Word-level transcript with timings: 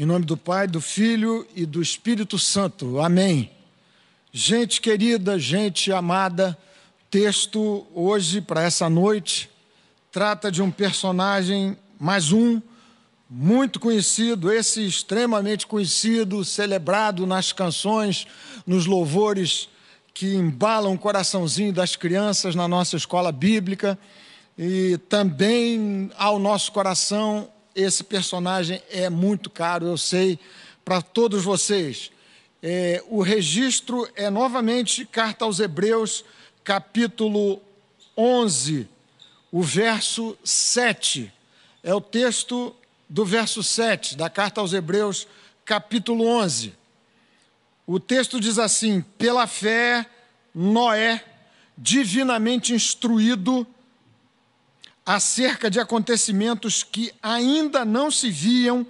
Em 0.00 0.06
nome 0.06 0.24
do 0.24 0.36
Pai, 0.36 0.68
do 0.68 0.80
Filho 0.80 1.44
e 1.56 1.66
do 1.66 1.82
Espírito 1.82 2.38
Santo. 2.38 3.00
Amém. 3.00 3.50
Gente 4.30 4.80
querida, 4.80 5.36
gente 5.40 5.90
amada, 5.90 6.56
texto 7.10 7.84
hoje 7.92 8.40
para 8.40 8.62
essa 8.62 8.88
noite 8.88 9.50
trata 10.12 10.52
de 10.52 10.62
um 10.62 10.70
personagem, 10.70 11.76
mais 11.98 12.30
um, 12.30 12.62
muito 13.28 13.80
conhecido, 13.80 14.52
esse 14.52 14.86
extremamente 14.86 15.66
conhecido, 15.66 16.44
celebrado 16.44 17.26
nas 17.26 17.52
canções, 17.52 18.24
nos 18.64 18.86
louvores 18.86 19.68
que 20.14 20.32
embalam 20.32 20.94
o 20.94 20.98
coraçãozinho 20.98 21.72
das 21.72 21.96
crianças 21.96 22.54
na 22.54 22.68
nossa 22.68 22.96
escola 22.96 23.32
bíblica 23.32 23.98
e 24.56 24.96
também 25.08 26.08
ao 26.16 26.38
nosso 26.38 26.70
coração 26.70 27.48
esse 27.78 28.02
personagem 28.02 28.82
é 28.90 29.08
muito 29.08 29.48
caro, 29.48 29.86
eu 29.86 29.96
sei, 29.96 30.36
para 30.84 31.00
todos 31.00 31.44
vocês. 31.44 32.10
É, 32.60 33.02
o 33.08 33.22
registro 33.22 34.08
é 34.16 34.28
novamente 34.28 35.06
Carta 35.06 35.44
aos 35.44 35.60
Hebreus, 35.60 36.24
capítulo 36.64 37.62
11, 38.16 38.88
o 39.52 39.62
verso 39.62 40.36
7. 40.42 41.32
É 41.84 41.94
o 41.94 42.00
texto 42.00 42.74
do 43.08 43.24
verso 43.24 43.62
7 43.62 44.16
da 44.16 44.28
Carta 44.28 44.60
aos 44.60 44.72
Hebreus, 44.72 45.28
capítulo 45.64 46.26
11. 46.26 46.74
O 47.86 48.00
texto 48.00 48.40
diz 48.40 48.58
assim: 48.58 49.02
Pela 49.16 49.46
fé, 49.46 50.04
Noé, 50.52 51.24
divinamente 51.76 52.74
instruído, 52.74 53.64
acerca 55.08 55.70
de 55.70 55.80
acontecimentos 55.80 56.82
que 56.82 57.14
ainda 57.22 57.82
não 57.82 58.10
se 58.10 58.30
viam, 58.30 58.86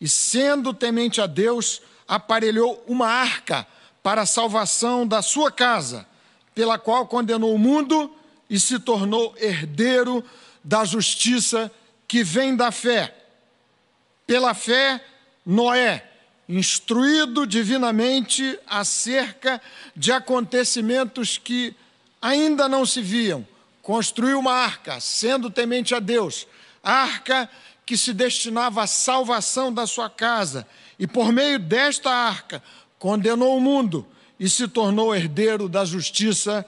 e 0.00 0.08
sendo 0.08 0.72
temente 0.72 1.20
a 1.20 1.26
Deus, 1.26 1.82
aparelhou 2.08 2.82
uma 2.88 3.06
arca 3.06 3.66
para 4.02 4.22
a 4.22 4.26
salvação 4.26 5.06
da 5.06 5.20
sua 5.20 5.52
casa, 5.52 6.06
pela 6.54 6.78
qual 6.78 7.06
condenou 7.06 7.54
o 7.54 7.58
mundo 7.58 8.10
e 8.48 8.58
se 8.58 8.78
tornou 8.78 9.34
herdeiro 9.36 10.24
da 10.64 10.86
justiça 10.86 11.70
que 12.06 12.24
vem 12.24 12.56
da 12.56 12.72
fé. 12.72 13.14
Pela 14.26 14.54
fé, 14.54 15.04
Noé, 15.44 16.02
instruído 16.48 17.46
divinamente 17.46 18.58
acerca 18.66 19.60
de 19.94 20.12
acontecimentos 20.12 21.36
que 21.36 21.76
ainda 22.22 22.70
não 22.70 22.86
se 22.86 23.02
viam, 23.02 23.46
construiu 23.88 24.38
uma 24.38 24.52
arca, 24.52 25.00
sendo 25.00 25.48
temente 25.48 25.94
a 25.94 25.98
Deus, 25.98 26.46
arca 26.82 27.48
que 27.86 27.96
se 27.96 28.12
destinava 28.12 28.82
à 28.82 28.86
salvação 28.86 29.72
da 29.72 29.86
sua 29.86 30.10
casa, 30.10 30.68
e 30.98 31.06
por 31.06 31.32
meio 31.32 31.58
desta 31.58 32.10
arca 32.10 32.62
condenou 32.98 33.56
o 33.56 33.60
mundo 33.62 34.06
e 34.38 34.46
se 34.46 34.68
tornou 34.68 35.16
herdeiro 35.16 35.70
da 35.70 35.86
justiça 35.86 36.66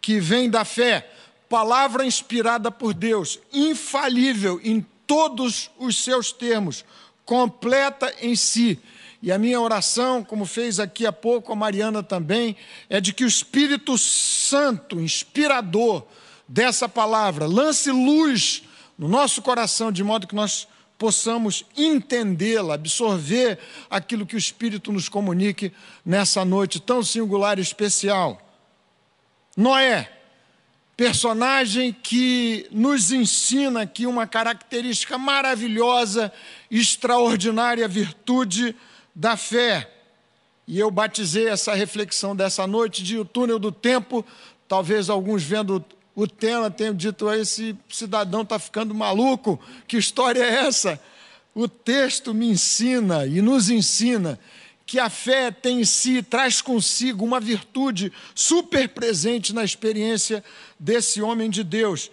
que 0.00 0.18
vem 0.18 0.50
da 0.50 0.64
fé. 0.64 1.08
Palavra 1.48 2.04
inspirada 2.04 2.68
por 2.68 2.92
Deus, 2.92 3.38
infalível 3.52 4.60
em 4.64 4.84
todos 5.06 5.70
os 5.78 6.02
seus 6.02 6.32
termos, 6.32 6.84
completa 7.24 8.12
em 8.20 8.34
si. 8.34 8.80
E 9.22 9.30
a 9.30 9.38
minha 9.38 9.60
oração, 9.60 10.24
como 10.24 10.44
fez 10.44 10.80
aqui 10.80 11.06
há 11.06 11.12
pouco 11.12 11.52
a 11.52 11.56
Mariana 11.56 12.02
também, 12.02 12.56
é 12.90 13.00
de 13.00 13.12
que 13.12 13.22
o 13.22 13.28
Espírito 13.28 13.96
Santo, 13.96 15.00
inspirador, 15.00 16.04
dessa 16.48 16.88
palavra, 16.88 17.46
lance 17.46 17.90
luz 17.90 18.62
no 18.98 19.08
nosso 19.08 19.42
coração, 19.42 19.92
de 19.92 20.02
modo 20.02 20.26
que 20.26 20.34
nós 20.34 20.66
possamos 20.98 21.64
entendê-la, 21.76 22.74
absorver 22.74 23.58
aquilo 23.90 24.26
que 24.26 24.34
o 24.34 24.38
Espírito 24.38 24.92
nos 24.92 25.08
comunique 25.08 25.72
nessa 26.04 26.44
noite 26.44 26.80
tão 26.80 27.02
singular 27.02 27.58
e 27.58 27.62
especial. 27.62 28.40
Noé, 29.56 30.10
personagem 30.96 31.92
que 31.92 32.66
nos 32.70 33.12
ensina 33.12 33.82
aqui 33.82 34.06
uma 34.06 34.26
característica 34.26 35.18
maravilhosa, 35.18 36.32
extraordinária 36.70 37.86
virtude 37.86 38.74
da 39.14 39.36
fé. 39.36 39.92
E 40.66 40.78
eu 40.78 40.90
batizei 40.90 41.48
essa 41.48 41.74
reflexão 41.74 42.34
dessa 42.34 42.66
noite 42.66 43.02
de 43.02 43.18
o 43.18 43.24
túnel 43.24 43.58
do 43.58 43.70
tempo, 43.70 44.24
talvez 44.66 45.10
alguns 45.10 45.42
vendo 45.42 45.84
o 46.16 46.26
tema 46.26 46.70
tem 46.70 46.94
dito 46.94 47.28
a 47.28 47.36
esse 47.36 47.76
cidadão 47.90 48.40
está 48.40 48.58
ficando 48.58 48.94
maluco, 48.94 49.60
que 49.86 49.98
história 49.98 50.42
é 50.42 50.66
essa? 50.66 50.98
O 51.54 51.68
texto 51.68 52.32
me 52.32 52.48
ensina 52.48 53.26
e 53.26 53.42
nos 53.42 53.68
ensina 53.68 54.40
que 54.86 54.98
a 54.98 55.10
fé 55.10 55.50
tem 55.50 55.80
em 55.80 55.84
si, 55.84 56.22
traz 56.22 56.62
consigo 56.62 57.22
uma 57.22 57.38
virtude 57.38 58.10
super 58.34 58.88
presente 58.88 59.54
na 59.54 59.62
experiência 59.62 60.42
desse 60.80 61.20
homem 61.20 61.50
de 61.50 61.62
Deus. 61.62 62.10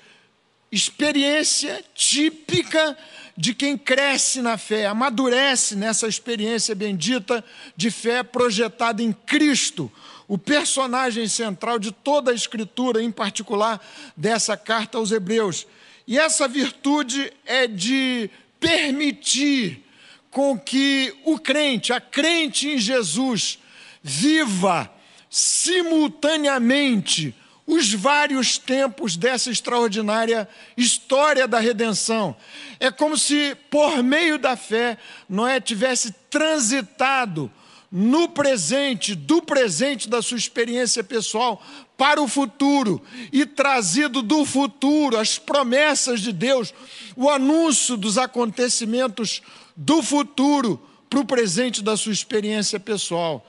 Experiência 0.69 1.81
típica 1.95 2.97
de 3.37 3.53
quem 3.53 3.77
cresce 3.77 4.41
na 4.41 4.57
fé, 4.57 4.85
amadurece 4.85 5.77
nessa 5.77 6.07
experiência 6.07 6.75
bendita 6.75 7.43
de 7.77 7.89
fé 7.89 8.21
projetada 8.21 9.01
em 9.01 9.13
Cristo, 9.13 9.89
o 10.27 10.37
personagem 10.37 11.27
central 11.27 11.79
de 11.79 11.91
toda 11.91 12.31
a 12.31 12.35
Escritura, 12.35 13.01
em 13.01 13.11
particular 13.11 13.83
dessa 14.15 14.55
carta 14.55 14.97
aos 14.97 15.11
Hebreus. 15.11 15.67
E 16.07 16.19
essa 16.19 16.47
virtude 16.47 17.33
é 17.45 17.67
de 17.67 18.29
permitir 18.59 19.83
com 20.31 20.57
que 20.57 21.13
o 21.23 21.37
crente, 21.37 21.93
a 21.93 22.01
crente 22.01 22.69
em 22.69 22.77
Jesus, 22.77 23.59
viva 24.01 24.91
simultaneamente 25.29 27.35
os 27.65 27.93
vários 27.93 28.57
tempos 28.57 29.15
dessa 29.15 29.49
extraordinária 29.49 30.49
história 30.75 31.47
da 31.47 31.59
redenção. 31.59 32.35
É 32.79 32.91
como 32.91 33.17
se, 33.17 33.55
por 33.69 34.03
meio 34.03 34.37
da 34.37 34.57
fé, 34.57 34.97
Noé 35.29 35.61
tivesse 35.61 36.13
transitado 36.29 37.49
no 37.95 38.27
presente, 38.27 39.13
do 39.13 39.39
presente 39.39 40.09
da 40.09 40.19
sua 40.19 40.35
experiência 40.35 41.03
pessoal 41.03 41.61
para 41.95 42.19
o 42.19 42.27
futuro 42.27 42.99
e 43.31 43.45
trazido 43.45 44.23
do 44.23 44.43
futuro 44.45 45.15
as 45.15 45.37
promessas 45.37 46.19
de 46.19 46.33
Deus, 46.33 46.73
o 47.15 47.29
anúncio 47.29 47.95
dos 47.95 48.17
acontecimentos 48.17 49.43
do 49.77 50.01
futuro 50.01 50.81
para 51.07 51.19
o 51.19 51.25
presente 51.25 51.83
da 51.83 51.95
sua 51.95 52.11
experiência 52.11 52.79
pessoal. 52.79 53.47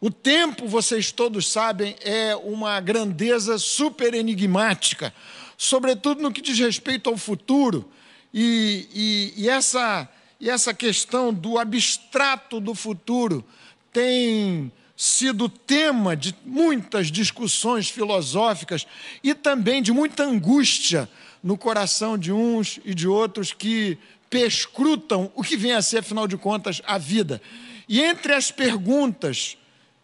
O 0.00 0.12
tempo, 0.12 0.68
vocês 0.68 1.10
todos 1.10 1.50
sabem, 1.50 1.96
é 2.02 2.36
uma 2.36 2.78
grandeza 2.78 3.58
super 3.58 4.14
enigmática, 4.14 5.12
sobretudo 5.58 6.22
no 6.22 6.30
que 6.30 6.40
diz 6.40 6.56
respeito 6.56 7.10
ao 7.10 7.16
futuro, 7.16 7.90
e, 8.32 8.86
e, 8.94 9.42
e 9.42 9.48
essa, 9.48 10.08
e 10.38 10.48
essa 10.48 10.72
questão 10.72 11.34
do 11.34 11.58
abstrato 11.58 12.60
do 12.60 12.76
futuro 12.76 13.44
tem 13.92 14.72
sido 14.96 15.48
tema 15.48 16.16
de 16.16 16.34
muitas 16.44 17.10
discussões 17.10 17.88
filosóficas 17.88 18.86
e 19.22 19.34
também 19.34 19.82
de 19.82 19.92
muita 19.92 20.24
angústia 20.24 21.08
no 21.42 21.58
coração 21.58 22.16
de 22.16 22.32
uns 22.32 22.78
e 22.84 22.94
de 22.94 23.08
outros 23.08 23.52
que 23.52 23.98
perscrutam 24.30 25.30
o 25.34 25.42
que 25.42 25.56
vem 25.56 25.72
a 25.72 25.82
ser, 25.82 25.98
afinal 25.98 26.26
de 26.26 26.36
contas, 26.36 26.80
a 26.86 26.96
vida. 26.96 27.42
E 27.88 28.00
entre 28.00 28.32
as 28.32 28.50
perguntas 28.50 29.58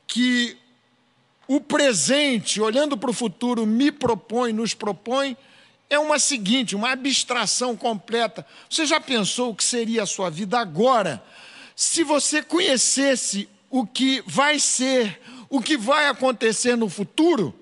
que 0.07 0.57
o 1.47 1.61
presente, 1.61 2.61
olhando 2.61 2.97
para 2.99 3.11
o 3.11 3.15
futuro, 3.15 3.65
me 3.65 3.91
propõe, 3.91 4.53
nos 4.53 4.75
propõe, 4.75 5.37
é 5.89 5.99
uma 5.99 6.19
seguinte, 6.19 6.77
uma 6.77 6.91
abstração 6.91 7.75
completa. 7.75 8.45
Você 8.69 8.85
já 8.85 9.01
pensou 9.01 9.51
o 9.51 9.55
que 9.55 9.65
seria 9.65 10.03
a 10.03 10.07
sua 10.07 10.29
vida 10.29 10.59
agora 10.59 11.23
se 11.75 12.03
você 12.03 12.43
conhecesse 12.43 13.49
o 13.71 13.87
que 13.87 14.23
vai 14.27 14.59
ser, 14.59 15.21
o 15.49 15.61
que 15.61 15.77
vai 15.77 16.09
acontecer 16.09 16.77
no 16.77 16.89
futuro? 16.89 17.55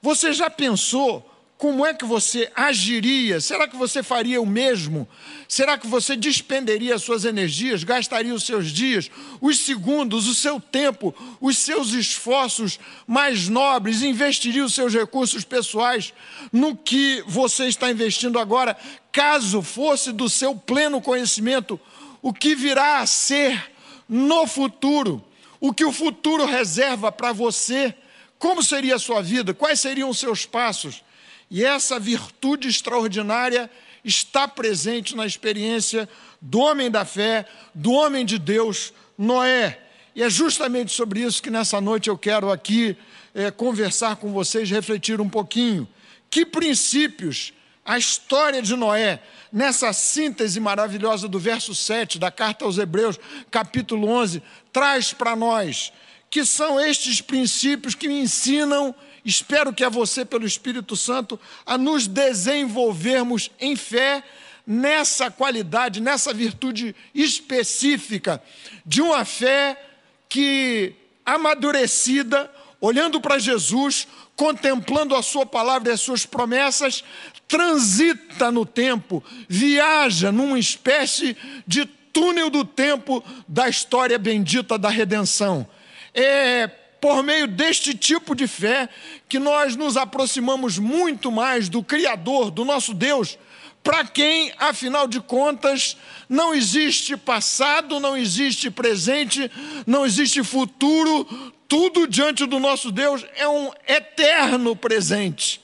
Você 0.00 0.32
já 0.32 0.50
pensou 0.50 1.30
como 1.56 1.86
é 1.86 1.94
que 1.94 2.04
você 2.04 2.50
agiria? 2.54 3.40
Será 3.40 3.66
que 3.66 3.76
você 3.76 4.02
faria 4.02 4.42
o 4.42 4.46
mesmo? 4.46 5.08
Será 5.48 5.78
que 5.78 5.86
você 5.86 6.14
despenderia 6.14 6.98
suas 6.98 7.24
energias, 7.24 7.84
gastaria 7.84 8.34
os 8.34 8.42
seus 8.42 8.70
dias, 8.70 9.10
os 9.40 9.60
segundos, 9.60 10.26
o 10.26 10.34
seu 10.34 10.60
tempo, 10.60 11.14
os 11.40 11.56
seus 11.56 11.92
esforços 11.92 12.78
mais 13.06 13.48
nobres, 13.48 14.02
investiria 14.02 14.64
os 14.64 14.74
seus 14.74 14.92
recursos 14.92 15.44
pessoais 15.44 16.12
no 16.52 16.76
que 16.76 17.22
você 17.26 17.66
está 17.66 17.90
investindo 17.90 18.38
agora, 18.38 18.76
caso 19.10 19.62
fosse 19.62 20.12
do 20.12 20.28
seu 20.28 20.54
pleno 20.54 21.00
conhecimento 21.00 21.80
o 22.20 22.32
que 22.32 22.54
virá 22.54 22.98
a 22.98 23.06
ser 23.06 23.73
no 24.08 24.46
futuro, 24.46 25.22
o 25.60 25.72
que 25.72 25.84
o 25.84 25.92
futuro 25.92 26.44
reserva 26.44 27.10
para 27.10 27.32
você, 27.32 27.94
como 28.38 28.62
seria 28.62 28.96
a 28.96 28.98
sua 28.98 29.22
vida, 29.22 29.54
quais 29.54 29.80
seriam 29.80 30.10
os 30.10 30.18
seus 30.18 30.44
passos. 30.44 31.02
E 31.50 31.64
essa 31.64 31.98
virtude 31.98 32.68
extraordinária 32.68 33.70
está 34.04 34.46
presente 34.46 35.16
na 35.16 35.24
experiência 35.24 36.08
do 36.40 36.58
homem 36.58 36.90
da 36.90 37.04
fé, 37.04 37.46
do 37.74 37.92
homem 37.92 38.24
de 38.26 38.38
Deus, 38.38 38.92
Noé. 39.16 39.80
E 40.14 40.22
é 40.22 40.28
justamente 40.28 40.92
sobre 40.92 41.20
isso 41.20 41.42
que 41.42 41.50
nessa 41.50 41.80
noite 41.80 42.08
eu 42.08 42.18
quero 42.18 42.50
aqui 42.50 42.96
é, 43.34 43.50
conversar 43.50 44.16
com 44.16 44.32
vocês, 44.32 44.70
refletir 44.70 45.20
um 45.20 45.28
pouquinho. 45.28 45.88
Que 46.30 46.44
princípios 46.44 47.52
a 47.84 47.98
história 47.98 48.62
de 48.62 48.74
Noé, 48.74 49.20
nessa 49.52 49.92
síntese 49.92 50.58
maravilhosa 50.58 51.28
do 51.28 51.38
verso 51.38 51.74
7 51.74 52.18
da 52.18 52.30
carta 52.30 52.64
aos 52.64 52.78
Hebreus, 52.78 53.18
capítulo 53.50 54.08
11, 54.08 54.42
traz 54.72 55.12
para 55.12 55.36
nós, 55.36 55.92
que 56.30 56.44
são 56.44 56.80
estes 56.80 57.20
princípios 57.20 57.94
que 57.94 58.08
me 58.08 58.18
ensinam, 58.18 58.94
espero 59.24 59.72
que 59.72 59.84
a 59.84 59.88
você, 59.88 60.24
pelo 60.24 60.46
Espírito 60.46 60.96
Santo, 60.96 61.38
a 61.66 61.76
nos 61.76 62.06
desenvolvermos 62.06 63.50
em 63.60 63.76
fé 63.76 64.24
nessa 64.66 65.30
qualidade, 65.30 66.00
nessa 66.00 66.32
virtude 66.32 66.96
específica 67.14 68.42
de 68.84 69.02
uma 69.02 69.24
fé 69.26 69.80
que, 70.28 70.94
amadurecida, 71.24 72.50
olhando 72.80 73.20
para 73.20 73.38
Jesus, 73.38 74.06
contemplando 74.36 75.14
a 75.14 75.22
Sua 75.22 75.46
palavra 75.46 75.90
e 75.90 75.92
as 75.92 76.00
Suas 76.00 76.26
promessas, 76.26 77.04
transita 77.46 78.50
no 78.50 78.64
tempo, 78.66 79.22
viaja 79.48 80.32
numa 80.32 80.58
espécie 80.58 81.36
de 81.66 81.84
túnel 82.12 82.48
do 82.48 82.64
tempo 82.64 83.22
da 83.46 83.68
história 83.68 84.18
bendita 84.18 84.78
da 84.78 84.88
redenção. 84.88 85.66
É 86.14 86.70
por 87.00 87.22
meio 87.22 87.46
deste 87.46 87.92
tipo 87.92 88.34
de 88.34 88.46
fé 88.46 88.88
que 89.28 89.38
nós 89.38 89.76
nos 89.76 89.94
aproximamos 89.94 90.78
muito 90.78 91.30
mais 91.30 91.68
do 91.68 91.82
Criador, 91.82 92.50
do 92.50 92.64
nosso 92.64 92.94
Deus, 92.94 93.36
para 93.82 94.06
quem, 94.06 94.50
afinal 94.56 95.06
de 95.06 95.20
contas, 95.20 95.98
não 96.26 96.54
existe 96.54 97.14
passado, 97.14 98.00
não 98.00 98.16
existe 98.16 98.70
presente, 98.70 99.50
não 99.86 100.06
existe 100.06 100.42
futuro, 100.42 101.52
tudo 101.68 102.06
diante 102.06 102.46
do 102.46 102.58
nosso 102.58 102.90
Deus 102.90 103.26
é 103.36 103.46
um 103.46 103.70
eterno 103.86 104.74
presente. 104.74 105.60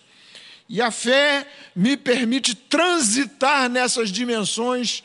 E 0.72 0.80
a 0.80 0.92
fé 0.92 1.44
me 1.74 1.96
permite 1.96 2.54
transitar 2.54 3.68
nessas 3.68 4.08
dimensões 4.08 5.02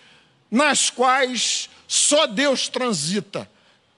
nas 0.52 0.92
quais 0.92 1.68
só 1.88 2.28
Deus 2.28 2.68
transita. 2.68 3.50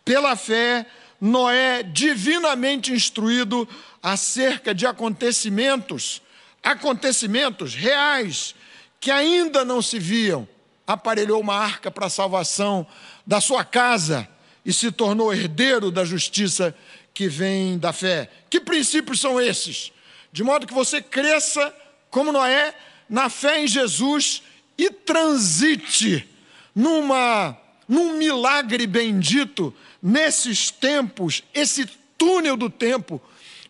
Pela 0.05 0.37
fé, 0.37 0.85
Noé, 1.19 1.83
divinamente 1.83 2.93
instruído 2.93 3.67
acerca 4.01 4.73
de 4.73 4.87
acontecimentos, 4.87 6.21
acontecimentos 6.63 7.75
reais 7.75 8.55
que 8.97 9.11
ainda 9.11 9.65
não 9.65 9.81
se 9.81 9.99
viam, 9.99 10.47
aparelhou 10.87 11.41
uma 11.41 11.55
arca 11.55 11.91
para 11.91 12.05
a 12.05 12.09
salvação 12.09 12.87
da 13.25 13.41
sua 13.41 13.65
casa 13.65 14.25
e 14.65 14.71
se 14.71 14.89
tornou 14.89 15.33
herdeiro 15.33 15.91
da 15.91 16.05
justiça 16.05 16.73
que 17.13 17.27
vem 17.27 17.77
da 17.77 17.91
fé. 17.91 18.29
Que 18.49 18.61
princípios 18.61 19.19
são 19.19 19.37
esses? 19.41 19.91
De 20.37 20.43
modo 20.43 20.67
que 20.67 20.73
você 20.73 21.01
cresça 21.01 21.73
como 22.11 22.31
Noé 22.31 22.71
na 23.09 23.27
fé 23.27 23.63
em 23.63 23.67
Jesus 23.67 24.43
e 24.77 24.91
transite 24.91 26.29
numa 26.75 27.57
num 27.87 28.13
milagre 28.13 28.85
bendito 28.85 29.73
nesses 29.99 30.69
tempos, 30.69 31.41
esse 31.55 31.87
túnel 32.19 32.55
do 32.55 32.69
tempo 32.69 33.19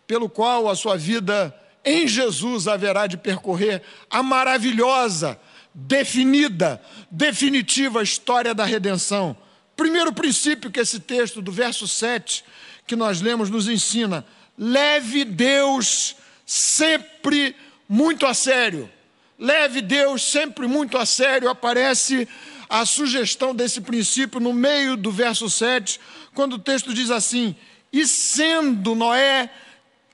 pelo 0.06 0.28
qual 0.28 0.68
a 0.68 0.76
sua 0.76 0.94
vida 0.98 1.58
em 1.82 2.06
Jesus 2.06 2.68
haverá 2.68 3.06
de 3.06 3.16
percorrer 3.16 3.82
a 4.10 4.22
maravilhosa, 4.22 5.40
definida, 5.72 6.82
definitiva 7.10 8.02
história 8.02 8.54
da 8.54 8.66
redenção. 8.66 9.34
Primeiro 9.74 10.12
princípio 10.12 10.70
que 10.70 10.80
esse 10.80 11.00
texto, 11.00 11.40
do 11.40 11.50
verso 11.50 11.88
7, 11.88 12.44
que 12.86 12.94
nós 12.94 13.22
lemos, 13.22 13.48
nos 13.48 13.68
ensina: 13.68 14.22
leve 14.58 15.24
Deus 15.24 16.14
sempre 16.48 17.54
muito 17.86 18.24
a 18.24 18.32
sério. 18.32 18.90
Leve 19.38 19.82
Deus 19.82 20.22
sempre 20.22 20.66
muito 20.66 20.96
a 20.96 21.04
sério. 21.04 21.50
Aparece 21.50 22.26
a 22.70 22.86
sugestão 22.86 23.54
desse 23.54 23.82
princípio 23.82 24.40
no 24.40 24.54
meio 24.54 24.96
do 24.96 25.10
verso 25.10 25.50
7, 25.50 26.00
quando 26.34 26.54
o 26.54 26.58
texto 26.58 26.94
diz 26.94 27.10
assim: 27.10 27.54
E 27.92 28.06
sendo 28.06 28.94
Noé 28.94 29.50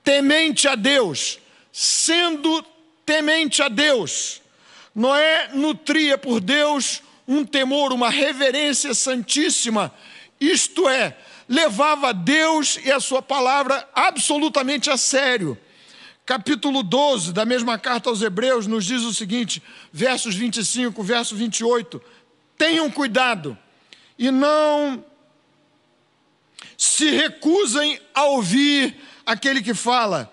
temente 0.03 0.67
a 0.67 0.75
Deus, 0.75 1.39
sendo 1.71 2.61
temente 3.05 3.63
a 3.63 3.69
Deus. 3.69 4.41
Noé 4.93 5.51
nutria 5.53 6.17
por 6.17 6.41
Deus 6.41 7.01
um 7.25 7.45
temor, 7.45 7.93
uma 7.93 8.09
reverência 8.09 8.93
santíssima, 8.93 9.93
isto 10.39 10.87
é, 10.89 11.15
levava 11.47 12.13
Deus 12.13 12.77
e 12.83 12.91
a 12.91 12.99
sua 12.99 13.21
palavra 13.21 13.87
absolutamente 13.95 14.89
a 14.89 14.97
sério. 14.97 15.57
Capítulo 16.25 16.81
12 16.81 17.31
da 17.33 17.45
mesma 17.45 17.77
carta 17.77 18.09
aos 18.09 18.21
Hebreus 18.21 18.65
nos 18.65 18.83
diz 18.83 19.03
o 19.03 19.13
seguinte, 19.13 19.61
versos 19.93 20.33
25, 20.33 21.03
verso 21.03 21.35
28. 21.35 22.01
Tenham 22.57 22.89
cuidado 22.89 23.57
e 24.17 24.31
não 24.31 25.05
se 26.77 27.11
recusem 27.11 27.99
a 28.13 28.23
ouvir 28.23 28.95
aquele 29.25 29.61
que 29.61 29.73
fala 29.73 30.31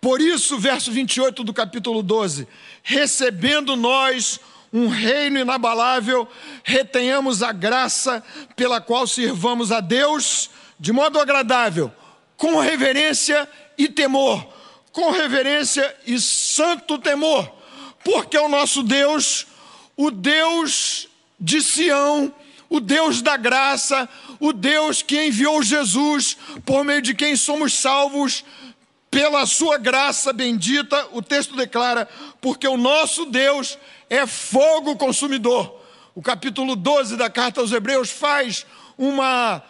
por 0.00 0.20
isso, 0.20 0.58
verso 0.58 0.92
28 0.92 1.42
do 1.42 1.52
capítulo 1.52 2.02
12: 2.02 2.46
recebendo 2.82 3.76
nós 3.76 4.40
um 4.72 4.88
reino 4.88 5.38
inabalável, 5.38 6.28
retenhamos 6.62 7.42
a 7.42 7.52
graça 7.52 8.22
pela 8.54 8.80
qual 8.80 9.06
sirvamos 9.06 9.72
a 9.72 9.80
Deus 9.80 10.50
de 10.78 10.92
modo 10.92 11.18
agradável, 11.18 11.92
com 12.36 12.60
reverência 12.60 13.48
e 13.76 13.88
temor, 13.88 14.46
com 14.92 15.10
reverência 15.10 15.94
e 16.06 16.18
santo 16.18 16.98
temor, 16.98 17.50
porque 18.04 18.38
o 18.38 18.48
nosso 18.48 18.82
Deus, 18.82 19.46
o 19.96 20.10
Deus 20.10 21.08
de 21.38 21.60
Sião, 21.62 22.34
o 22.68 22.80
Deus 22.80 23.22
da 23.22 23.36
graça, 23.36 24.08
o 24.40 24.52
Deus 24.52 25.02
que 25.02 25.26
enviou 25.26 25.62
Jesus, 25.62 26.36
por 26.64 26.84
meio 26.84 27.02
de 27.02 27.14
quem 27.14 27.36
somos 27.36 27.74
salvos, 27.74 28.44
pela 29.10 29.46
sua 29.46 29.78
graça 29.78 30.32
bendita, 30.32 31.08
o 31.12 31.22
texto 31.22 31.56
declara, 31.56 32.08
porque 32.40 32.68
o 32.68 32.76
nosso 32.76 33.24
Deus 33.26 33.78
é 34.10 34.26
fogo 34.26 34.96
consumidor. 34.96 35.80
O 36.14 36.20
capítulo 36.20 36.76
12 36.76 37.16
da 37.16 37.30
carta 37.30 37.60
aos 37.60 37.72
Hebreus 37.72 38.10
faz 38.10 38.66
uma 38.98 39.62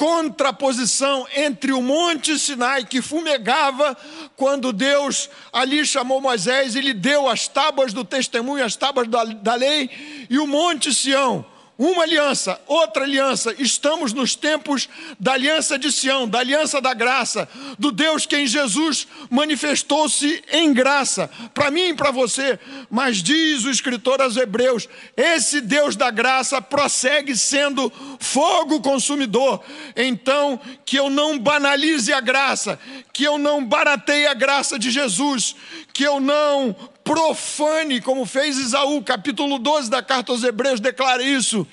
contraposição 0.00 1.26
entre 1.36 1.72
o 1.74 1.82
Monte 1.82 2.38
Sinai, 2.38 2.86
que 2.86 3.02
fumegava 3.02 3.94
quando 4.34 4.72
Deus 4.72 5.28
ali 5.52 5.84
chamou 5.84 6.22
Moisés 6.22 6.74
e 6.74 6.80
lhe 6.80 6.94
deu 6.94 7.28
as 7.28 7.46
tábuas 7.46 7.92
do 7.92 8.02
testemunho, 8.02 8.64
as 8.64 8.74
tábuas 8.74 9.06
da, 9.08 9.24
da 9.24 9.54
lei, 9.54 9.90
e 10.30 10.38
o 10.38 10.46
Monte 10.46 10.94
Sião, 10.94 11.44
uma 11.80 12.02
aliança, 12.02 12.60
outra 12.66 13.04
aliança. 13.04 13.54
Estamos 13.58 14.12
nos 14.12 14.36
tempos 14.36 14.86
da 15.18 15.32
aliança 15.32 15.78
de 15.78 15.90
Sião, 15.90 16.28
da 16.28 16.40
aliança 16.40 16.78
da 16.78 16.92
graça, 16.92 17.48
do 17.78 17.90
Deus 17.90 18.26
que 18.26 18.36
em 18.36 18.46
Jesus 18.46 19.08
manifestou-se 19.30 20.44
em 20.52 20.74
graça, 20.74 21.30
para 21.54 21.70
mim 21.70 21.88
e 21.88 21.94
para 21.94 22.10
você. 22.10 22.60
Mas 22.90 23.22
diz 23.22 23.64
o 23.64 23.70
escritor 23.70 24.20
aos 24.20 24.36
Hebreus: 24.36 24.86
esse 25.16 25.62
Deus 25.62 25.96
da 25.96 26.10
graça 26.10 26.60
prossegue 26.60 27.34
sendo 27.34 27.90
fogo 28.18 28.82
consumidor. 28.82 29.62
Então, 29.96 30.60
que 30.84 30.98
eu 30.98 31.08
não 31.08 31.38
banalize 31.38 32.12
a 32.12 32.20
graça, 32.20 32.78
que 33.10 33.24
eu 33.24 33.38
não 33.38 33.64
barateie 33.64 34.26
a 34.26 34.34
graça 34.34 34.78
de 34.78 34.90
Jesus, 34.90 35.56
que 35.94 36.04
eu 36.04 36.20
não 36.20 36.76
profane, 37.04 38.00
como 38.00 38.26
fez 38.26 38.56
Isaú, 38.58 39.02
capítulo 39.02 39.58
12 39.58 39.90
da 39.90 40.02
carta 40.02 40.32
aos 40.32 40.42
Hebreus 40.42 40.80
declara 40.80 41.22
isso, 41.22 41.66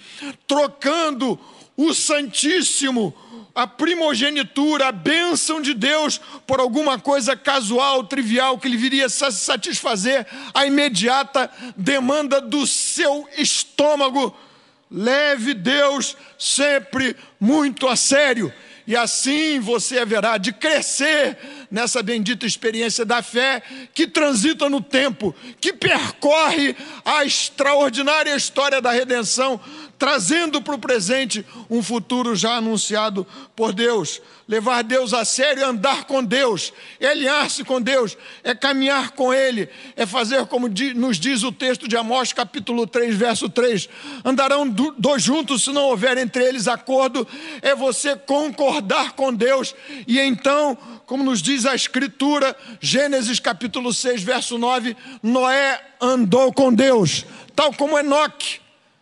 trocando 0.48 1.40
o 1.76 1.94
Santíssimo, 1.94 3.14
a 3.54 3.66
primogenitura, 3.66 4.88
a 4.88 4.92
bênção 4.92 5.62
de 5.62 5.74
Deus, 5.74 6.20
por 6.46 6.60
alguma 6.60 7.00
coisa 7.00 7.36
casual, 7.36 8.04
trivial, 8.04 8.58
que 8.58 8.70
lhe 8.70 8.78
viria 8.78 9.10
satisfazer 9.10 10.28
a 10.54 10.66
imediata 10.66 11.50
demanda 11.76 12.40
do 12.40 12.68
seu 12.68 13.28
estômago. 13.38 14.36
Leve 14.90 15.54
Deus 15.54 16.16
sempre 16.38 17.16
muito 17.40 17.88
a 17.88 17.96
sério, 17.96 18.54
e 18.88 18.96
assim 18.96 19.60
você 19.60 20.00
haverá 20.00 20.38
de 20.38 20.54
crescer 20.54 21.38
nessa 21.70 22.02
bendita 22.02 22.46
experiência 22.46 23.04
da 23.04 23.22
fé 23.22 23.62
que 23.94 24.08
transita 24.08 24.70
no 24.70 24.80
tempo, 24.80 25.36
que 25.60 25.74
percorre 25.74 26.74
a 27.04 27.26
extraordinária 27.26 28.34
história 28.34 28.82
da 28.82 28.92
redenção, 28.92 29.60
trazendo 30.00 30.62
para 30.62 30.76
o 30.76 30.80
presente 30.80 31.46
um 31.70 31.84
futuro 31.84 32.34
já 32.34 32.56
anunciado 32.56 33.28
por 33.54 33.74
Deus. 33.74 34.22
Levar 34.48 34.82
Deus 34.82 35.14
a 35.14 35.26
sério 35.26 35.66
andar 35.66 36.06
com 36.06 36.24
Deus, 36.24 36.72
é 37.02 37.08
alinhar-se 37.08 37.66
com 37.66 37.82
Deus, 37.82 38.18
é 38.46 38.56
caminhar 38.56 39.12
com 39.12 39.34
Ele, 39.34 39.68
é 39.94 40.06
fazer 40.06 40.46
como 40.46 40.70
nos 40.96 41.20
diz 41.20 41.44
o 41.44 41.52
texto 41.52 41.86
de 41.86 41.98
Amós, 41.98 42.32
capítulo 42.32 42.88
3, 42.88 43.14
verso 43.14 43.50
3: 43.50 43.90
andarão 44.24 44.66
dois 44.98 45.22
juntos 45.22 45.66
se 45.66 45.72
não 45.74 45.84
houver 45.84 46.18
entre 46.18 46.46
eles 46.46 46.66
acordo, 46.68 47.28
é 47.62 47.76
você 47.76 48.16
concordar 48.16 49.12
com 49.14 49.34
Deus, 49.34 49.76
e 50.08 50.18
então, 50.18 50.78
como 51.06 51.26
nos 51.26 51.42
diz 51.42 51.66
a 51.66 51.76
Escritura, 51.76 52.56
Gênesis 52.80 53.42
capítulo 53.42 53.94
6, 53.94 54.24
verso 54.24 54.58
9: 54.58 54.96
Noé 55.22 55.82
andou 56.00 56.54
com 56.54 56.74
Deus, 56.74 57.26
tal 57.54 57.74
como 57.74 58.00
Enoque. 58.00 58.62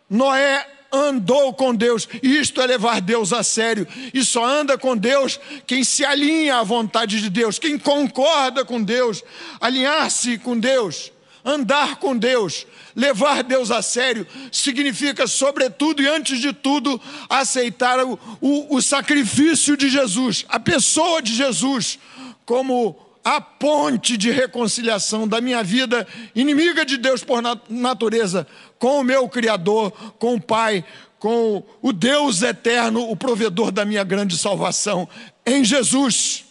Noé 0.10 0.75
andou 0.92 1.54
com 1.54 1.74
Deus. 1.74 2.08
Isto 2.22 2.62
é 2.62 2.66
levar 2.66 3.02
Deus 3.02 3.34
a 3.34 3.44
sério. 3.44 3.88
E 4.14 4.24
só 4.24 4.46
anda 4.46 4.78
com 4.78 4.96
Deus 4.96 5.40
quem 5.66 5.84
se 5.84 6.06
alinha 6.06 6.58
à 6.58 6.64
vontade 6.64 7.22
de 7.22 7.30
Deus, 7.30 7.60
quem 7.60 7.78
concorda 7.78 8.64
com 8.64 8.82
Deus, 8.82 9.24
alinhar-se 9.60 10.38
com 10.38 10.58
Deus, 10.58 11.12
andar 11.44 11.98
com 11.98 12.18
Deus. 12.18 12.66
Levar 12.96 13.44
Deus 13.44 13.72
a 13.72 13.82
sério 13.82 14.26
significa, 14.52 15.28
sobretudo 15.28 16.02
e 16.02 16.08
antes 16.08 16.40
de 16.40 16.54
tudo, 16.54 17.00
aceitar 17.30 18.00
o, 18.06 18.18
o, 18.40 18.78
o 18.78 18.82
sacrifício 18.82 19.76
de 19.76 19.90
Jesus, 19.90 20.46
a 20.48 20.60
pessoa 20.60 21.22
de 21.22 21.36
Jesus, 21.36 22.00
como 22.46 22.98
a 23.26 23.42
ponte 23.42 24.16
de 24.16 24.30
reconciliação 24.30 25.28
da 25.28 25.42
minha 25.42 25.64
vida, 25.64 26.08
inimiga 26.36 26.86
de 26.86 26.96
Deus 26.96 27.24
por 27.24 27.42
natureza, 27.68 28.48
com 28.86 29.00
o 29.00 29.04
meu 29.04 29.28
Criador, 29.28 29.90
com 30.20 30.36
o 30.36 30.40
Pai, 30.40 30.86
com 31.18 31.64
o 31.82 31.92
Deus 31.92 32.44
eterno, 32.44 33.10
o 33.10 33.18
provedor 33.18 33.72
da 33.72 33.84
minha 33.84 34.04
grande 34.04 34.38
salvação, 34.38 35.10
em 35.44 35.66
Jesus. 35.66 36.46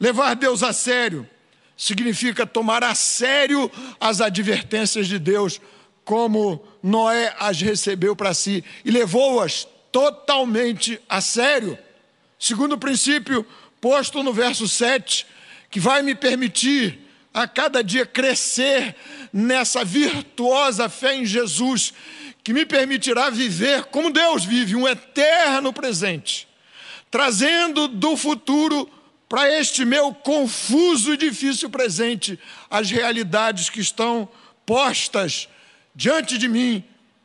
Levar 0.00 0.34
Deus 0.34 0.64
a 0.64 0.72
sério 0.72 1.24
significa 1.76 2.44
tomar 2.44 2.82
a 2.82 2.96
sério 2.96 3.70
as 4.00 4.20
advertências 4.20 5.06
de 5.06 5.20
Deus, 5.20 5.60
como 6.04 6.66
Noé 6.82 7.32
as 7.38 7.60
recebeu 7.60 8.16
para 8.16 8.34
si 8.34 8.64
e 8.84 8.90
levou-as 8.90 9.68
totalmente 9.92 11.00
a 11.08 11.20
sério. 11.20 11.78
Segundo 12.40 12.76
princípio, 12.76 13.46
posto 13.80 14.24
no 14.24 14.32
verso 14.32 14.66
7, 14.66 15.24
que 15.70 15.78
vai 15.78 16.02
me 16.02 16.16
permitir 16.16 17.06
a 17.32 17.46
cada 17.46 17.84
dia 17.84 18.04
crescer 18.04 18.96
nessa 19.32 19.84
virtuosa 19.84 20.88
fé 20.88 21.16
em 21.16 21.26
Jesus, 21.26 21.92
que 22.42 22.52
me 22.52 22.64
permitirá 22.64 23.30
viver 23.30 23.84
como 23.84 24.10
Deus 24.10 24.44
vive, 24.44 24.74
um 24.74 24.88
eterno 24.88 25.72
presente, 25.72 26.48
trazendo 27.10 27.88
do 27.88 28.16
futuro 28.16 28.88
para 29.28 29.52
este 29.52 29.84
meu 29.84 30.14
confuso 30.14 31.12
e 31.12 31.16
difícil 31.16 31.68
presente 31.68 32.38
as 32.70 32.90
realidades 32.90 33.68
que 33.68 33.80
estão 33.80 34.28
postas 34.64 35.48
diante 35.94 36.38
de 36.38 36.48
mim 36.48 36.82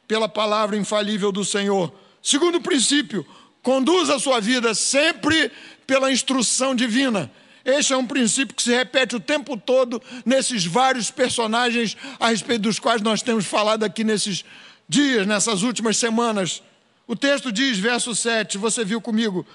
pela 0.07 0.27
palavra 0.27 0.75
infalível 0.75 1.31
do 1.31 1.45
Senhor. 1.45 1.93
Segundo 2.21 2.59
princípio, 2.59 3.25
conduza 3.61 4.15
a 4.15 4.19
sua 4.19 4.41
vida 4.41 4.73
sempre 4.73 5.51
pela 5.87 6.11
instrução 6.11 6.75
divina. 6.75 7.31
Este 7.65 7.93
é 7.93 7.97
um 7.97 8.05
princípio 8.05 8.55
que 8.55 8.61
se 8.61 8.75
repete 8.75 9.15
o 9.15 9.19
tempo 9.19 9.55
todo 9.55 10.01
nesses 10.25 10.65
vários 10.65 11.09
personagens 11.09 11.95
a 12.19 12.27
respeito 12.29 12.63
dos 12.63 12.77
quais 12.77 13.01
nós 13.01 13.21
temos 13.21 13.45
falado 13.45 13.83
aqui 13.83 14.03
nesses 14.03 14.43
dias, 14.87 15.25
nessas 15.25 15.61
últimas 15.61 15.97
semanas. 15.97 16.61
O 17.07 17.15
texto 17.15 17.51
diz, 17.51 17.77
verso 17.77 18.13
7, 18.13 18.57
você 18.57 18.83
viu 18.83 18.99
comigo: 18.99 19.45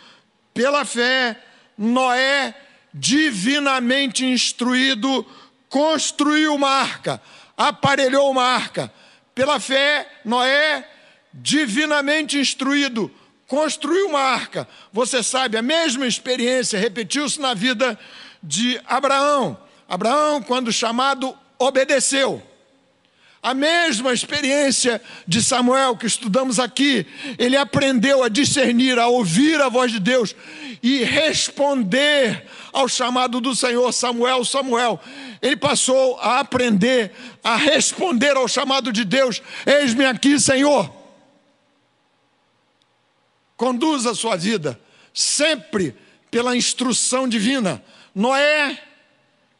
pela 0.54 0.84
fé, 0.84 1.38
Noé, 1.76 2.54
divinamente 2.94 4.24
instruído, 4.24 5.24
construiu 5.68 6.54
uma 6.54 6.70
arca, 6.70 7.20
aparelhou 7.56 8.30
uma 8.30 8.42
arca. 8.42 8.92
Pela 9.34 9.60
fé, 9.60 10.10
Noé, 10.24 10.88
divinamente 11.32 12.38
instruído, 12.38 13.10
construiu 13.48 14.10
uma 14.10 14.20
arca. 14.20 14.68
Você 14.92 15.22
sabe, 15.22 15.56
a 15.56 15.62
mesma 15.62 16.06
experiência 16.06 16.78
repetiu-se 16.78 17.40
na 17.40 17.54
vida 17.54 17.98
de 18.42 18.80
Abraão. 18.86 19.58
Abraão, 19.88 20.42
quando 20.42 20.70
chamado, 20.70 21.36
obedeceu. 21.58 22.42
A 23.42 23.54
mesma 23.54 24.12
experiência 24.12 25.00
de 25.26 25.42
Samuel 25.42 25.96
que 25.96 26.06
estudamos 26.06 26.58
aqui, 26.58 27.06
ele 27.38 27.56
aprendeu 27.56 28.22
a 28.22 28.28
discernir, 28.28 28.98
a 28.98 29.06
ouvir 29.06 29.60
a 29.60 29.68
voz 29.68 29.92
de 29.92 30.00
Deus 30.00 30.34
e 30.82 31.02
responder 31.04 32.44
ao 32.72 32.88
chamado 32.88 33.40
do 33.40 33.54
Senhor, 33.54 33.90
Samuel, 33.92 34.44
Samuel. 34.44 35.00
Ele 35.40 35.56
passou 35.56 36.18
a 36.20 36.40
aprender 36.40 37.12
a 37.42 37.56
responder 37.56 38.36
ao 38.36 38.48
chamado 38.48 38.92
de 38.92 39.04
Deus: 39.04 39.40
Eis-me 39.64 40.04
aqui, 40.04 40.38
Senhor. 40.38 40.97
Conduza 43.58 44.12
a 44.12 44.14
sua 44.14 44.36
vida 44.36 44.80
sempre 45.12 45.92
pela 46.30 46.56
instrução 46.56 47.28
divina. 47.28 47.82
Noé, 48.14 48.80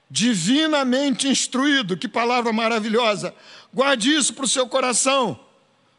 divinamente 0.09 1.27
instruído, 1.27 1.97
que 1.97 2.07
palavra 2.07 2.53
maravilhosa. 2.53 3.35
Guarde 3.75 4.15
isso 4.15 4.33
para 4.35 4.45
o 4.45 4.49
seu 4.49 4.69
coração. 4.69 5.39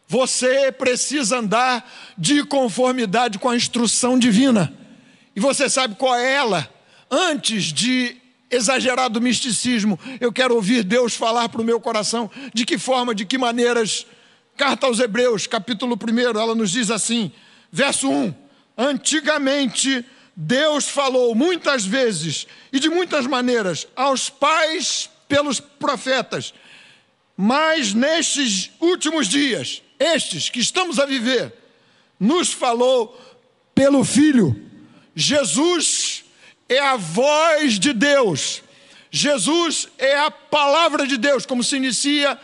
Você 0.07 0.71
precisa 0.71 1.39
andar 1.39 1.87
de 2.17 2.43
conformidade 2.45 3.37
com 3.37 3.49
a 3.49 3.55
instrução 3.55 4.17
divina. 4.17 4.73
E 5.35 5.39
você 5.41 5.69
sabe 5.69 5.95
qual 5.95 6.15
é 6.15 6.33
ela? 6.33 6.73
Antes 7.11 7.65
de 7.65 8.15
exagerado 8.49 9.19
misticismo, 9.19 9.99
eu 10.21 10.31
quero 10.31 10.55
ouvir 10.55 10.83
Deus 10.83 11.15
falar 11.15 11.49
para 11.49 11.61
o 11.61 11.65
meu 11.65 11.81
coração 11.81 12.31
de 12.53 12.65
que 12.65 12.77
forma, 12.77 13.13
de 13.13 13.25
que 13.25 13.37
maneiras. 13.37 14.05
Carta 14.55 14.87
aos 14.87 14.99
Hebreus, 14.99 15.47
capítulo 15.47 15.99
1, 16.01 16.39
ela 16.39 16.55
nos 16.55 16.71
diz 16.71 16.89
assim: 16.89 17.31
Verso 17.71 18.09
1: 18.09 18.33
Antigamente 18.77 20.05
Deus 20.35 20.87
falou 20.87 21.35
muitas 21.35 21.85
vezes 21.85 22.47
e 22.71 22.79
de 22.79 22.89
muitas 22.89 23.27
maneiras 23.27 23.87
aos 23.95 24.29
pais 24.29 25.09
pelos 25.27 25.59
profetas, 25.59 26.53
mas 27.35 27.93
nestes 27.93 28.71
últimos 28.79 29.27
dias, 29.27 29.81
estes 29.99 30.49
que 30.49 30.59
estamos 30.59 30.97
a 30.97 31.05
viver, 31.05 31.53
nos 32.19 32.51
falou 32.51 33.19
pelo 33.75 34.03
Filho. 34.03 34.55
Jesus 35.15 36.23
é 36.67 36.79
a 36.79 36.95
voz 36.95 37.77
de 37.77 37.93
Deus, 37.93 38.63
Jesus 39.11 39.89
é 39.97 40.17
a 40.19 40.31
palavra 40.31 41.05
de 41.05 41.17
Deus, 41.17 41.45
como 41.45 41.63
se 41.63 41.75
inicia 41.75 42.31
a, 42.31 42.39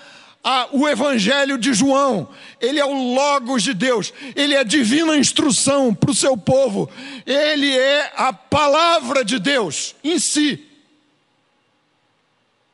o 0.71 0.87
Evangelho 0.87 1.57
de 1.57 1.73
João. 1.73 2.29
Ele 2.61 2.79
é 2.79 2.85
o 2.85 3.13
Logos 3.13 3.63
de 3.63 3.73
Deus, 3.73 4.13
ele 4.35 4.53
é 4.53 4.59
a 4.59 4.63
divina 4.63 5.17
instrução 5.17 5.93
para 5.93 6.11
o 6.11 6.15
seu 6.15 6.37
povo, 6.37 6.89
ele 7.25 7.75
é 7.75 8.11
a 8.15 8.31
palavra 8.31 9.25
de 9.25 9.39
Deus 9.39 9.95
em 10.03 10.19
si. 10.19 10.63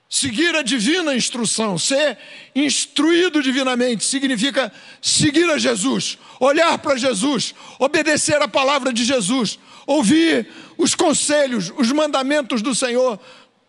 Seguir 0.10 0.54
a 0.56 0.62
divina 0.62 1.16
instrução, 1.16 1.78
ser 1.78 2.18
instruído 2.54 3.42
divinamente, 3.42 4.04
significa 4.04 4.70
seguir 5.02 5.50
a 5.50 5.58
Jesus, 5.58 6.18
olhar 6.38 6.78
para 6.80 6.98
Jesus, 6.98 7.56
obedecer 7.80 8.42
a 8.42 8.48
palavra 8.48 8.92
de 8.92 9.06
Jesus, 9.06 9.58
ouvir 9.88 10.50
os 10.78 10.94
conselhos, 10.94 11.72
os 11.78 11.90
mandamentos 11.94 12.62
do 12.62 12.76
Senhor, 12.76 13.18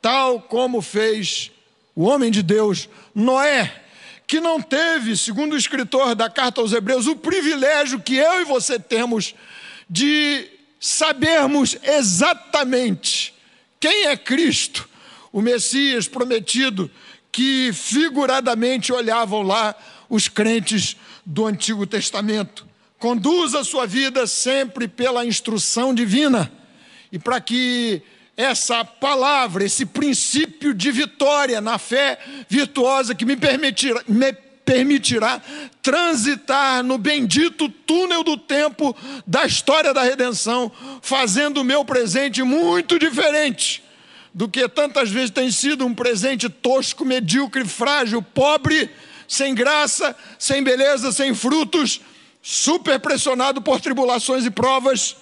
tal 0.00 0.40
como 0.40 0.82
fez 0.82 1.52
o 1.94 2.02
homem 2.02 2.32
de 2.32 2.42
Deus, 2.42 2.88
Noé 3.14 3.81
que 4.26 4.40
não 4.40 4.60
teve, 4.60 5.16
segundo 5.16 5.52
o 5.52 5.58
escritor 5.58 6.14
da 6.14 6.30
carta 6.30 6.60
aos 6.60 6.72
Hebreus, 6.72 7.06
o 7.06 7.16
privilégio 7.16 8.00
que 8.00 8.16
eu 8.16 8.40
e 8.40 8.44
você 8.44 8.78
temos 8.78 9.34
de 9.88 10.48
sabermos 10.80 11.76
exatamente 11.82 13.34
quem 13.78 14.06
é 14.06 14.16
Cristo, 14.16 14.88
o 15.32 15.40
Messias 15.40 16.06
prometido, 16.06 16.90
que 17.32 17.72
figuradamente 17.72 18.92
olhavam 18.92 19.42
lá 19.42 19.74
os 20.08 20.28
crentes 20.28 20.96
do 21.24 21.46
Antigo 21.46 21.86
Testamento. 21.86 22.66
Conduza 22.98 23.60
a 23.60 23.64
sua 23.64 23.86
vida 23.86 24.26
sempre 24.26 24.86
pela 24.86 25.26
instrução 25.26 25.92
divina 25.92 26.52
e 27.10 27.18
para 27.18 27.40
que 27.40 28.02
essa 28.36 28.84
palavra, 28.84 29.64
esse 29.64 29.84
princípio 29.84 30.72
de 30.72 30.90
vitória 30.90 31.60
na 31.60 31.78
fé 31.78 32.18
virtuosa 32.48 33.14
que 33.14 33.24
me, 33.24 33.36
permitirá, 33.36 34.02
me 34.08 34.32
permitirá 34.64 35.40
transitar 35.82 36.82
no 36.82 36.96
bendito 36.96 37.68
túnel 37.68 38.22
do 38.24 38.36
tempo 38.36 38.96
da 39.26 39.44
história 39.44 39.92
da 39.92 40.02
redenção, 40.02 40.70
fazendo 41.02 41.60
o 41.60 41.64
meu 41.64 41.84
presente 41.84 42.42
muito 42.42 42.98
diferente 42.98 43.82
do 44.34 44.48
que 44.48 44.66
tantas 44.68 45.10
vezes 45.10 45.30
tem 45.30 45.50
sido 45.50 45.84
um 45.84 45.94
presente 45.94 46.48
tosco, 46.48 47.04
medíocre, 47.04 47.66
frágil, 47.66 48.22
pobre, 48.22 48.90
sem 49.28 49.54
graça, 49.54 50.16
sem 50.38 50.62
beleza, 50.62 51.12
sem 51.12 51.34
frutos, 51.34 52.00
super 52.40 52.98
pressionado 52.98 53.60
por 53.60 53.80
tribulações 53.80 54.44
e 54.46 54.50
provas. 54.50 55.16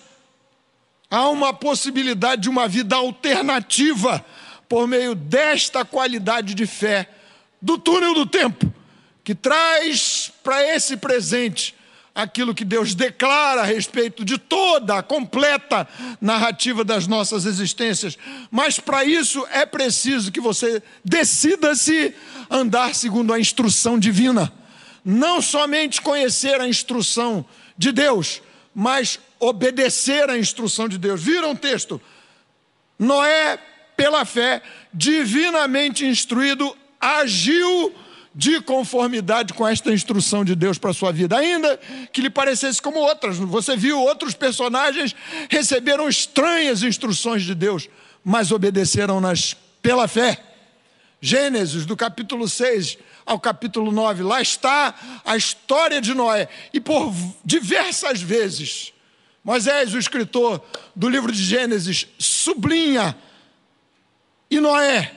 Há 1.10 1.28
uma 1.28 1.52
possibilidade 1.52 2.42
de 2.42 2.48
uma 2.48 2.68
vida 2.68 2.94
alternativa 2.94 4.24
por 4.68 4.86
meio 4.86 5.14
desta 5.14 5.84
qualidade 5.84 6.54
de 6.54 6.66
fé 6.66 7.08
do 7.60 7.76
túnel 7.76 8.14
do 8.14 8.24
tempo, 8.24 8.72
que 9.24 9.34
traz 9.34 10.32
para 10.42 10.62
esse 10.74 10.96
presente 10.96 11.74
aquilo 12.14 12.54
que 12.54 12.64
Deus 12.64 12.94
declara 12.94 13.62
a 13.62 13.64
respeito 13.64 14.24
de 14.24 14.38
toda 14.38 14.98
a 14.98 15.02
completa 15.02 15.88
narrativa 16.20 16.84
das 16.84 17.06
nossas 17.06 17.44
existências. 17.46 18.16
Mas 18.50 18.78
para 18.78 19.04
isso 19.04 19.46
é 19.50 19.66
preciso 19.66 20.30
que 20.30 20.40
você 20.40 20.82
decida-se 21.04 22.14
andar 22.48 22.94
segundo 22.94 23.32
a 23.32 23.40
instrução 23.40 23.98
divina. 23.98 24.52
Não 25.04 25.40
somente 25.40 26.00
conhecer 26.00 26.60
a 26.60 26.68
instrução 26.68 27.44
de 27.76 27.90
Deus, 27.90 28.42
mas 28.74 29.18
obedecer 29.38 30.28
à 30.30 30.38
instrução 30.38 30.88
de 30.88 30.98
Deus. 30.98 31.22
Viram 31.22 31.52
o 31.52 31.56
texto? 31.56 32.00
Noé, 32.98 33.58
pela 33.96 34.24
fé, 34.24 34.62
divinamente 34.92 36.04
instruído, 36.04 36.76
agiu 37.00 37.94
de 38.34 38.60
conformidade 38.60 39.52
com 39.54 39.66
esta 39.66 39.92
instrução 39.92 40.44
de 40.44 40.54
Deus 40.54 40.78
para 40.78 40.90
a 40.90 40.94
sua 40.94 41.12
vida, 41.12 41.36
ainda 41.36 41.78
que 42.12 42.20
lhe 42.20 42.30
parecesse 42.30 42.80
como 42.80 43.00
outras. 43.00 43.36
Você 43.36 43.76
viu 43.76 43.98
outros 43.98 44.34
personagens 44.34 45.14
receberam 45.48 46.08
estranhas 46.08 46.82
instruções 46.82 47.42
de 47.42 47.54
Deus, 47.54 47.88
mas 48.24 48.52
obedeceram-nas 48.52 49.56
pela 49.82 50.06
fé. 50.06 50.38
Gênesis, 51.20 51.84
do 51.84 51.96
capítulo 51.96 52.48
6 52.48 52.98
ao 53.24 53.38
capítulo 53.38 53.92
9, 53.92 54.22
lá 54.22 54.40
está 54.40 54.94
a 55.24 55.36
história 55.36 56.00
de 56.00 56.14
Noé, 56.14 56.48
e 56.72 56.80
por 56.80 57.14
diversas 57.44 58.20
vezes, 58.20 58.92
Moisés, 59.42 59.94
o 59.94 59.98
escritor 59.98 60.62
do 60.94 61.08
livro 61.08 61.32
de 61.32 61.42
Gênesis, 61.42 62.06
sublinha, 62.18 63.16
e 64.50 64.60
Noé, 64.60 65.12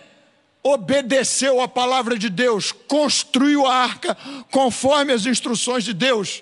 obedeceu 0.63 1.59
a 1.59 1.67
palavra 1.67 2.17
de 2.17 2.29
Deus, 2.29 2.71
construiu 2.71 3.67
a 3.67 3.75
arca 3.75 4.15
conforme 4.49 5.11
as 5.11 5.25
instruções 5.25 5.83
de 5.83 5.93
Deus. 5.93 6.41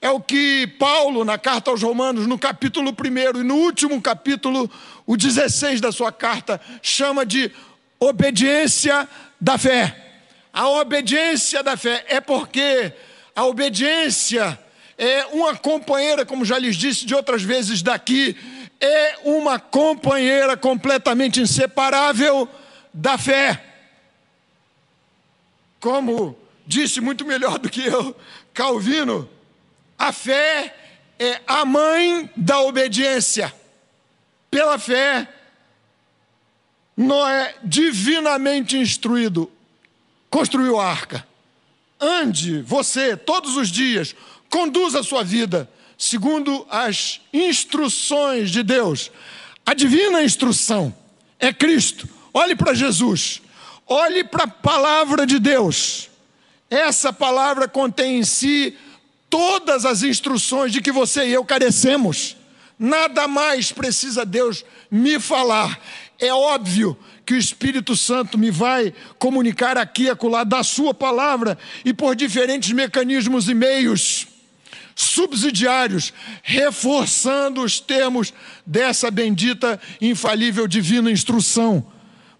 É 0.00 0.10
o 0.10 0.20
que 0.20 0.66
Paulo, 0.78 1.24
na 1.24 1.38
carta 1.38 1.70
aos 1.70 1.80
Romanos, 1.80 2.26
no 2.26 2.38
capítulo 2.38 2.90
1 2.90 3.40
e 3.40 3.44
no 3.44 3.54
último 3.54 4.02
capítulo, 4.02 4.68
o 5.06 5.16
16 5.16 5.80
da 5.80 5.92
sua 5.92 6.12
carta, 6.12 6.60
chama 6.82 7.24
de 7.24 7.50
obediência 7.98 9.08
da 9.40 9.56
fé. 9.56 10.11
A 10.52 10.68
obediência 10.68 11.62
da 11.62 11.76
fé 11.76 12.04
é 12.08 12.20
porque 12.20 12.92
a 13.34 13.46
obediência 13.46 14.58
é 14.98 15.26
uma 15.26 15.56
companheira, 15.56 16.26
como 16.26 16.44
já 16.44 16.58
lhes 16.58 16.76
disse 16.76 17.06
de 17.06 17.14
outras 17.14 17.42
vezes 17.42 17.80
daqui, 17.80 18.36
é 18.78 19.18
uma 19.24 19.58
companheira 19.58 20.56
completamente 20.56 21.40
inseparável 21.40 22.48
da 22.92 23.16
fé. 23.16 23.62
Como 25.80 26.36
disse 26.66 27.00
muito 27.00 27.24
melhor 27.24 27.58
do 27.58 27.70
que 27.70 27.86
eu, 27.86 28.14
Calvino, 28.52 29.28
a 29.98 30.12
fé 30.12 30.74
é 31.18 31.40
a 31.46 31.64
mãe 31.64 32.28
da 32.36 32.60
obediência. 32.60 33.52
Pela 34.50 34.78
fé, 34.78 35.26
Noé, 36.96 37.54
divinamente 37.64 38.76
instruído, 38.76 39.50
construiu 40.32 40.80
a 40.80 40.86
arca. 40.90 41.24
Ande, 42.00 42.62
você, 42.62 43.16
todos 43.16 43.54
os 43.54 43.68
dias, 43.68 44.16
conduza 44.48 45.00
a 45.00 45.04
sua 45.04 45.22
vida 45.22 45.70
segundo 45.98 46.66
as 46.68 47.20
instruções 47.32 48.50
de 48.50 48.62
Deus. 48.62 49.12
A 49.64 49.74
divina 49.74 50.22
instrução 50.22 50.92
é 51.38 51.52
Cristo. 51.52 52.08
Olhe 52.32 52.56
para 52.56 52.72
Jesus, 52.74 53.42
olhe 53.86 54.24
para 54.24 54.44
a 54.44 54.48
palavra 54.48 55.26
de 55.26 55.38
Deus. 55.38 56.08
Essa 56.70 57.12
palavra 57.12 57.68
contém 57.68 58.18
em 58.18 58.24
si 58.24 58.76
todas 59.28 59.84
as 59.84 60.02
instruções 60.02 60.72
de 60.72 60.80
que 60.80 60.90
você 60.90 61.26
e 61.26 61.32
eu 61.32 61.44
carecemos. 61.44 62.36
Nada 62.78 63.28
mais 63.28 63.70
precisa 63.70 64.24
Deus 64.24 64.64
me 64.90 65.20
falar. 65.20 65.78
É 66.18 66.32
óbvio 66.32 66.96
que 67.24 67.34
o 67.34 67.38
Espírito 67.38 67.96
Santo 67.96 68.36
me 68.36 68.50
vai 68.50 68.92
comunicar 69.18 69.78
aqui 69.78 70.04
e 70.04 70.10
acolá 70.10 70.44
da 70.44 70.62
Sua 70.62 70.92
palavra 70.92 71.56
e 71.84 71.92
por 71.92 72.16
diferentes 72.16 72.72
mecanismos 72.72 73.48
e 73.48 73.54
meios 73.54 74.26
subsidiários, 74.94 76.12
reforçando 76.42 77.62
os 77.62 77.80
termos 77.80 78.32
dessa 78.66 79.10
bendita, 79.10 79.80
infalível, 80.00 80.66
divina 80.66 81.10
instrução. 81.10 81.86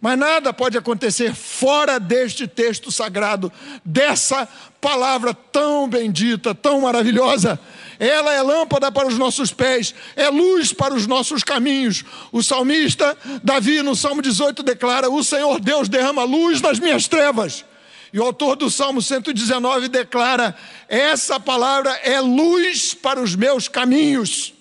Mas 0.01 0.19
nada 0.19 0.53
pode 0.53 0.77
acontecer 0.77 1.33
fora 1.35 2.01
deste 2.01 2.49
texto 2.49 2.91
sagrado, 2.91 3.53
dessa 3.85 4.49
palavra 4.81 5.33
tão 5.33 5.89
bendita, 5.89 6.55
tão 6.55 6.81
maravilhosa. 6.81 7.59
Ela 8.03 8.35
é 8.35 8.43
lâmpada 8.43 8.91
para 8.91 9.07
os 9.07 9.17
nossos 9.17 9.53
pés, 9.53 9.95
é 10.17 10.29
luz 10.29 10.73
para 10.73 10.93
os 10.93 11.07
nossos 11.07 11.45
caminhos. 11.45 12.05
O 12.33 12.43
salmista 12.43 13.17
Davi, 13.45 13.81
no 13.81 13.95
Salmo 13.95 14.21
18, 14.21 14.61
declara: 14.65 15.09
O 15.09 15.23
Senhor 15.23 15.61
Deus 15.61 15.89
derrama 15.89 16.25
luz 16.25 16.61
nas 16.61 16.81
minhas 16.81 17.07
trevas. 17.07 17.65
E 18.13 18.19
o 18.19 18.25
autor 18.25 18.57
do 18.57 18.69
Salmo 18.69 19.01
119 19.01 19.87
declara: 19.87 20.53
Essa 20.89 21.39
palavra 21.39 21.93
é 22.03 22.21
luz 22.21 22.93
para 22.93 23.23
os 23.23 23.37
meus 23.37 23.69
caminhos. 23.69 24.53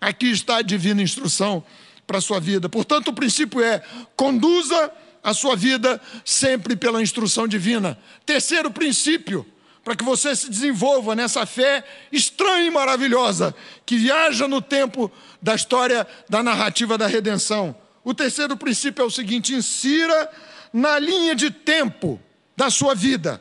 Aqui 0.00 0.30
está 0.30 0.58
a 0.58 0.62
divina 0.62 1.02
instrução 1.02 1.64
para 2.06 2.18
a 2.18 2.20
sua 2.20 2.38
vida. 2.38 2.68
Portanto, 2.68 3.08
o 3.08 3.12
princípio 3.12 3.60
é: 3.60 3.82
conduza 4.14 4.92
a 5.20 5.34
sua 5.34 5.56
vida 5.56 6.00
sempre 6.24 6.76
pela 6.76 7.02
instrução 7.02 7.48
divina. 7.48 7.98
Terceiro 8.24 8.70
princípio, 8.70 9.44
para 9.86 9.94
que 9.94 10.02
você 10.02 10.34
se 10.34 10.50
desenvolva 10.50 11.14
nessa 11.14 11.46
fé 11.46 11.84
estranha 12.10 12.66
e 12.66 12.70
maravilhosa, 12.72 13.54
que 13.86 13.96
viaja 13.96 14.48
no 14.48 14.60
tempo 14.60 15.08
da 15.40 15.54
história 15.54 16.04
da 16.28 16.42
narrativa 16.42 16.98
da 16.98 17.06
redenção. 17.06 17.72
O 18.02 18.12
terceiro 18.12 18.56
princípio 18.56 19.04
é 19.04 19.06
o 19.06 19.10
seguinte: 19.12 19.54
insira 19.54 20.28
na 20.72 20.98
linha 20.98 21.36
de 21.36 21.52
tempo 21.52 22.20
da 22.56 22.68
sua 22.68 22.96
vida 22.96 23.40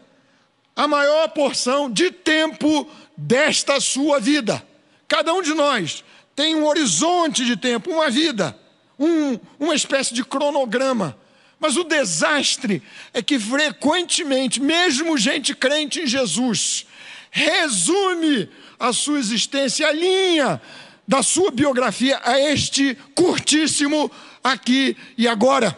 a 0.75 0.87
maior 0.87 1.29
porção 1.29 1.91
de 1.91 2.11
tempo 2.11 2.87
desta 3.17 3.79
sua 3.79 4.19
vida. 4.19 4.63
Cada 5.07 5.33
um 5.33 5.41
de 5.41 5.55
nós 5.55 6.03
tem 6.35 6.55
um 6.55 6.67
horizonte 6.67 7.43
de 7.43 7.57
tempo, 7.57 7.89
uma 7.89 8.11
vida, 8.11 8.55
um, 8.99 9.39
uma 9.59 9.73
espécie 9.73 10.13
de 10.13 10.23
cronograma. 10.23 11.17
Mas 11.65 11.77
o 11.77 11.83
desastre 11.83 12.83
é 13.11 13.23
que 13.23 13.39
frequentemente, 13.39 14.61
mesmo 14.61 15.17
gente 15.17 15.55
crente 15.55 16.01
em 16.01 16.05
Jesus, 16.05 16.85
resume 17.31 18.47
a 18.79 18.93
sua 18.93 19.17
existência, 19.17 19.87
a 19.87 19.91
linha 19.91 20.61
da 21.07 21.23
sua 21.23 21.49
biografia 21.49 22.21
a 22.23 22.39
este 22.39 22.95
curtíssimo 23.15 24.11
aqui 24.43 24.95
e 25.17 25.27
agora. 25.27 25.75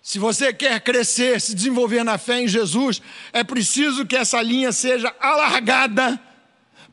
Se 0.00 0.18
você 0.18 0.50
quer 0.50 0.80
crescer, 0.80 1.38
se 1.38 1.54
desenvolver 1.54 2.02
na 2.02 2.16
fé 2.16 2.40
em 2.40 2.48
Jesus, 2.48 3.02
é 3.30 3.44
preciso 3.44 4.06
que 4.06 4.16
essa 4.16 4.40
linha 4.40 4.72
seja 4.72 5.14
alargada 5.20 6.18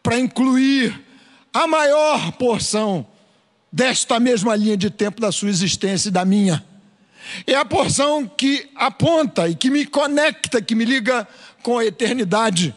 para 0.03 0.19
incluir 0.19 1.01
a 1.53 1.65
maior 1.65 2.33
porção 2.33 3.07
desta 3.71 4.19
mesma 4.19 4.55
linha 4.55 4.77
de 4.77 4.89
tempo 4.89 5.21
da 5.21 5.31
sua 5.31 5.49
existência 5.49 6.09
e 6.09 6.11
da 6.11 6.25
minha. 6.25 6.65
É 7.45 7.55
a 7.55 7.65
porção 7.65 8.27
que 8.27 8.69
aponta 8.75 9.47
e 9.47 9.55
que 9.55 9.69
me 9.69 9.85
conecta, 9.85 10.61
que 10.61 10.73
me 10.73 10.85
liga 10.85 11.27
com 11.61 11.77
a 11.77 11.85
eternidade. 11.85 12.75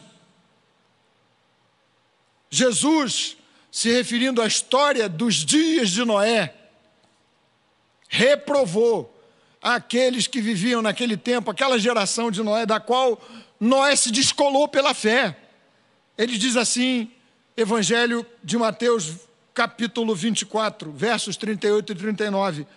Jesus, 2.49 3.37
se 3.71 3.91
referindo 3.91 4.41
à 4.41 4.45
história 4.45 5.09
dos 5.09 5.37
dias 5.37 5.89
de 5.89 6.05
Noé, 6.05 6.53
reprovou 8.07 9.09
aqueles 9.59 10.27
que 10.27 10.39
viviam 10.39 10.81
naquele 10.81 11.17
tempo, 11.17 11.49
aquela 11.49 11.79
geração 11.79 12.29
de 12.29 12.43
Noé, 12.43 12.65
da 12.65 12.79
qual 12.79 13.19
Noé 13.59 13.95
se 13.95 14.11
descolou 14.11 14.67
pela 14.67 14.93
fé. 14.93 15.35
Ele 16.17 16.37
diz 16.37 16.55
assim, 16.55 17.09
Evangelho 17.57 18.25
de 18.43 18.57
Mateus, 18.57 19.13
capítulo 19.53 20.15
24, 20.15 20.91
versos 20.91 21.37
38 21.37 21.91
e 21.91 21.95
39. 21.95 22.67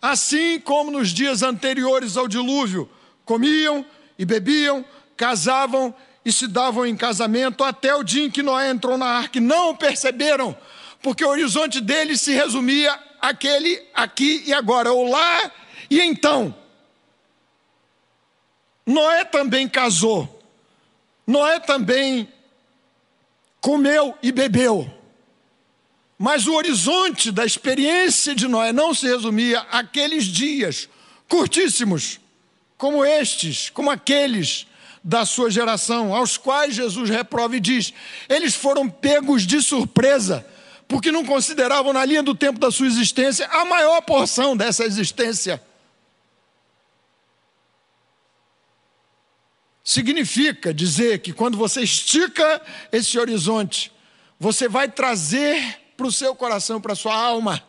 Assim 0.00 0.60
como 0.60 0.90
nos 0.90 1.08
dias 1.08 1.42
anteriores 1.42 2.16
ao 2.16 2.28
dilúvio, 2.28 2.88
comiam 3.24 3.84
e 4.18 4.24
bebiam, 4.24 4.84
casavam 5.16 5.94
e 6.24 6.32
se 6.32 6.46
davam 6.46 6.84
em 6.84 6.96
casamento 6.96 7.64
até 7.64 7.94
o 7.94 8.02
dia 8.02 8.24
em 8.24 8.30
que 8.30 8.42
Noé 8.42 8.70
entrou 8.70 8.98
na 8.98 9.06
arca. 9.06 9.40
Não 9.40 9.70
o 9.70 9.76
perceberam, 9.76 10.56
porque 11.02 11.24
o 11.24 11.28
horizonte 11.28 11.80
deles 11.80 12.20
se 12.20 12.32
resumia 12.32 12.98
aquele 13.20 13.82
aqui 13.94 14.42
e 14.46 14.52
agora, 14.52 14.92
ou 14.92 15.08
lá 15.08 15.50
e 15.88 16.00
então. 16.00 16.54
Noé 18.84 19.24
também 19.24 19.68
casou. 19.68 20.32
Noé 21.26 21.58
também 21.58 22.28
comeu 23.60 24.16
e 24.22 24.30
bebeu. 24.30 24.95
Mas 26.18 26.46
o 26.46 26.54
horizonte 26.54 27.30
da 27.30 27.44
experiência 27.44 28.34
de 28.34 28.48
Noé 28.48 28.72
não 28.72 28.94
se 28.94 29.06
resumia 29.06 29.60
àqueles 29.70 30.24
dias 30.24 30.88
curtíssimos, 31.28 32.20
como 32.78 33.04
estes, 33.04 33.68
como 33.70 33.90
aqueles 33.90 34.66
da 35.04 35.24
sua 35.24 35.50
geração, 35.50 36.14
aos 36.14 36.36
quais 36.36 36.74
Jesus 36.74 37.10
reprova 37.10 37.56
e 37.56 37.60
diz: 37.60 37.92
eles 38.28 38.54
foram 38.54 38.88
pegos 38.88 39.46
de 39.46 39.60
surpresa, 39.60 40.46
porque 40.88 41.12
não 41.12 41.24
consideravam 41.24 41.92
na 41.92 42.04
linha 42.04 42.22
do 42.22 42.34
tempo 42.34 42.58
da 42.58 42.70
sua 42.70 42.86
existência 42.86 43.46
a 43.48 43.64
maior 43.64 44.00
porção 44.02 44.56
dessa 44.56 44.84
existência. 44.84 45.62
Significa 49.84 50.74
dizer 50.74 51.20
que 51.20 51.32
quando 51.32 51.56
você 51.56 51.82
estica 51.82 52.60
esse 52.90 53.16
horizonte, 53.18 53.92
você 54.40 54.68
vai 54.68 54.90
trazer 54.90 55.85
para 55.96 56.06
o 56.06 56.12
seu 56.12 56.34
coração, 56.34 56.80
para 56.80 56.92
a 56.92 56.96
sua 56.96 57.14
alma, 57.14 57.62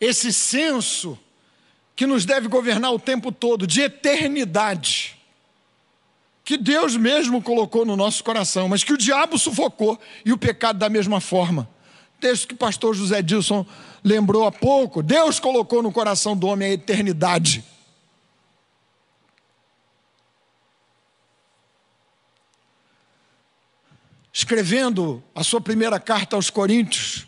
esse 0.00 0.32
senso 0.32 1.18
que 1.94 2.06
nos 2.06 2.24
deve 2.24 2.48
governar 2.48 2.92
o 2.92 2.98
tempo 2.98 3.32
todo, 3.32 3.66
de 3.66 3.80
eternidade, 3.80 5.16
que 6.44 6.56
Deus 6.56 6.96
mesmo 6.96 7.42
colocou 7.42 7.84
no 7.84 7.96
nosso 7.96 8.22
coração, 8.22 8.68
mas 8.68 8.84
que 8.84 8.92
o 8.92 8.98
diabo 8.98 9.38
sufocou 9.38 9.98
e 10.24 10.32
o 10.32 10.38
pecado 10.38 10.78
da 10.78 10.88
mesma 10.88 11.20
forma. 11.20 11.68
Texto 12.20 12.48
que 12.48 12.54
o 12.54 12.58
pastor 12.58 12.94
José 12.94 13.20
Dilson 13.22 13.66
lembrou 14.04 14.46
há 14.46 14.52
pouco: 14.52 15.02
Deus 15.02 15.40
colocou 15.40 15.82
no 15.82 15.90
coração 15.90 16.36
do 16.36 16.46
homem 16.46 16.68
a 16.68 16.74
eternidade. 16.74 17.64
Escrevendo 24.36 25.24
a 25.34 25.42
sua 25.42 25.62
primeira 25.62 25.98
carta 25.98 26.36
aos 26.36 26.50
Coríntios, 26.50 27.26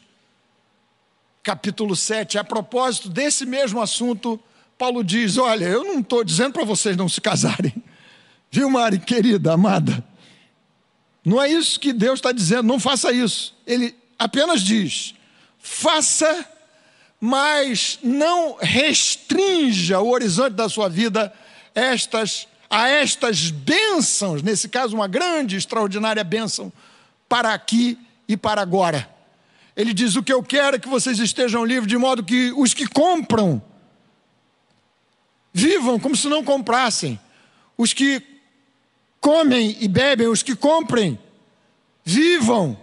capítulo 1.43 1.97
7, 1.97 2.37
a 2.37 2.45
propósito 2.45 3.09
desse 3.09 3.47
mesmo 3.47 3.81
assunto, 3.81 4.39
Paulo 4.77 5.03
diz: 5.03 5.39
Olha, 5.39 5.65
eu 5.65 5.83
não 5.85 6.01
estou 6.01 6.23
dizendo 6.23 6.53
para 6.53 6.67
vocês 6.67 6.99
não 6.99 7.09
se 7.09 7.19
casarem, 7.19 7.73
viu, 8.53 8.69
Mari, 8.69 8.99
querida, 8.99 9.55
amada? 9.55 10.05
Não 11.25 11.43
é 11.43 11.51
isso 11.51 11.81
que 11.81 11.95
Deus 11.95 12.19
está 12.19 12.31
dizendo, 12.31 12.65
não 12.65 12.79
faça 12.79 13.11
isso. 13.11 13.57
Ele 13.67 13.97
apenas 14.19 14.61
diz: 14.61 15.15
faça, 15.59 16.47
mas 17.19 17.99
não 18.03 18.59
restrinja 18.61 19.99
o 19.99 20.11
horizonte 20.11 20.53
da 20.53 20.69
sua 20.69 20.91
vida 20.91 21.33
estas, 21.75 22.47
a 22.69 22.87
estas 22.87 23.51
bênçãos, 23.51 24.43
nesse 24.43 24.69
caso, 24.69 24.95
uma 24.95 25.09
grande, 25.09 25.57
extraordinária 25.57 26.23
bênção, 26.23 26.71
para 27.29 27.53
aqui 27.53 27.99
e 28.27 28.37
para 28.37 28.61
agora. 28.61 29.09
Ele 29.77 29.95
diz: 29.95 30.17
O 30.17 30.23
que 30.23 30.33
eu 30.33 30.43
quero 30.43 30.77
é 30.77 30.79
que 30.79 30.89
vocês 30.89 31.19
estejam 31.19 31.65
livres, 31.65 31.89
de 31.89 31.97
modo 31.97 32.25
que 32.25 32.53
os 32.57 32.75
que 32.75 32.87
compram 32.87 33.63
vivam 35.53 35.99
como 35.99 36.17
se 36.17 36.29
não 36.29 36.45
comprassem. 36.45 37.19
Os 37.77 37.93
que 37.93 38.23
comem 39.21 39.77
e 39.81 39.89
bebem, 39.89 40.29
os 40.29 40.43
que 40.43 40.55
comprem, 40.55 41.19
vivam 42.05 42.79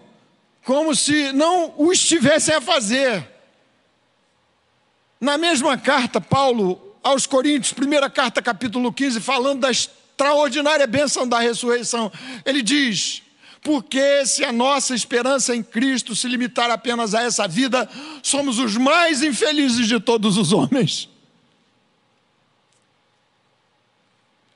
como 0.63 0.95
se 0.95 1.31
não 1.31 1.73
o 1.77 1.91
estivessem 1.91 2.55
a 2.55 2.61
fazer. 2.61 3.29
Na 5.19 5.37
mesma 5.37 5.77
carta, 5.77 6.19
Paulo 6.19 6.95
aos 7.03 7.25
Coríntios, 7.25 7.71
primeira 7.71 8.09
carta, 8.09 8.41
capítulo 8.41 8.91
15, 8.91 9.21
falando 9.21 9.61
da 9.61 9.71
extraordinária 9.71 10.87
bênção 10.87 11.27
da 11.27 11.39
ressurreição, 11.39 12.11
ele 12.45 12.61
diz: 12.61 13.21
porque 13.65 14.27
se 14.27 14.45
a 14.45 14.51
nossa 14.51 14.93
esperança 14.93 15.55
em 15.55 15.63
Cristo 15.63 16.15
se 16.15 16.27
limitar 16.27 16.69
apenas 16.69 17.15
a 17.15 17.23
essa 17.23 17.47
vida, 17.47 17.89
somos 18.21 18.59
os 18.59 18.77
mais 18.77 19.23
infelizes 19.23 19.87
de 19.87 19.99
todos 19.99 20.37
os 20.37 20.53
homens. 20.53 21.09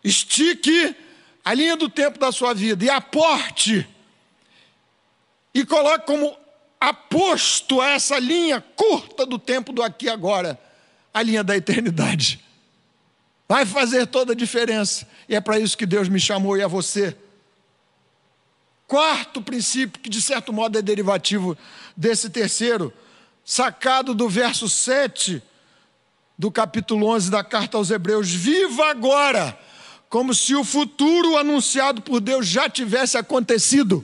Estique 0.04 0.96
a 1.44 1.56
linha 1.56 1.76
do 1.76 1.90
tempo 1.90 2.20
da 2.20 2.32
sua 2.32 2.54
vida 2.54 2.86
e 2.86 2.90
aporte, 2.92 3.90
e 5.56 5.66
coloque 5.66 6.06
como 6.06 6.38
aposto 6.80 7.82
a 7.82 7.90
essa 7.90 8.20
linha 8.20 8.62
curta 8.62 9.26
do 9.26 9.40
tempo 9.40 9.74
do 9.74 9.82
aqui 9.82 10.06
e 10.06 10.10
agora, 10.10 10.62
a 11.12 11.24
linha 11.24 11.44
da 11.44 11.58
eternidade. 11.58 12.46
Vai 13.48 13.66
fazer 13.66 14.06
toda 14.06 14.34
a 14.34 14.36
diferença, 14.36 15.10
e 15.28 15.36
é 15.36 15.42
para 15.42 15.58
isso 15.58 15.76
que 15.76 15.88
Deus 15.88 16.08
me 16.08 16.20
chamou 16.20 16.56
e 16.56 16.62
a 16.62 16.68
você. 16.68 17.18
Quarto 18.90 19.40
princípio, 19.40 20.02
que 20.02 20.10
de 20.10 20.20
certo 20.20 20.52
modo 20.52 20.76
é 20.76 20.82
derivativo 20.82 21.56
desse 21.96 22.28
terceiro, 22.28 22.92
sacado 23.46 24.16
do 24.16 24.28
verso 24.28 24.68
7 24.68 25.44
do 26.36 26.50
capítulo 26.50 27.06
11 27.06 27.30
da 27.30 27.44
carta 27.44 27.78
aos 27.78 27.92
Hebreus: 27.92 28.32
Viva 28.32 28.90
agora, 28.90 29.56
como 30.10 30.34
se 30.34 30.56
o 30.56 30.64
futuro 30.64 31.38
anunciado 31.38 32.02
por 32.02 32.20
Deus 32.20 32.48
já 32.48 32.68
tivesse 32.68 33.16
acontecido. 33.16 34.04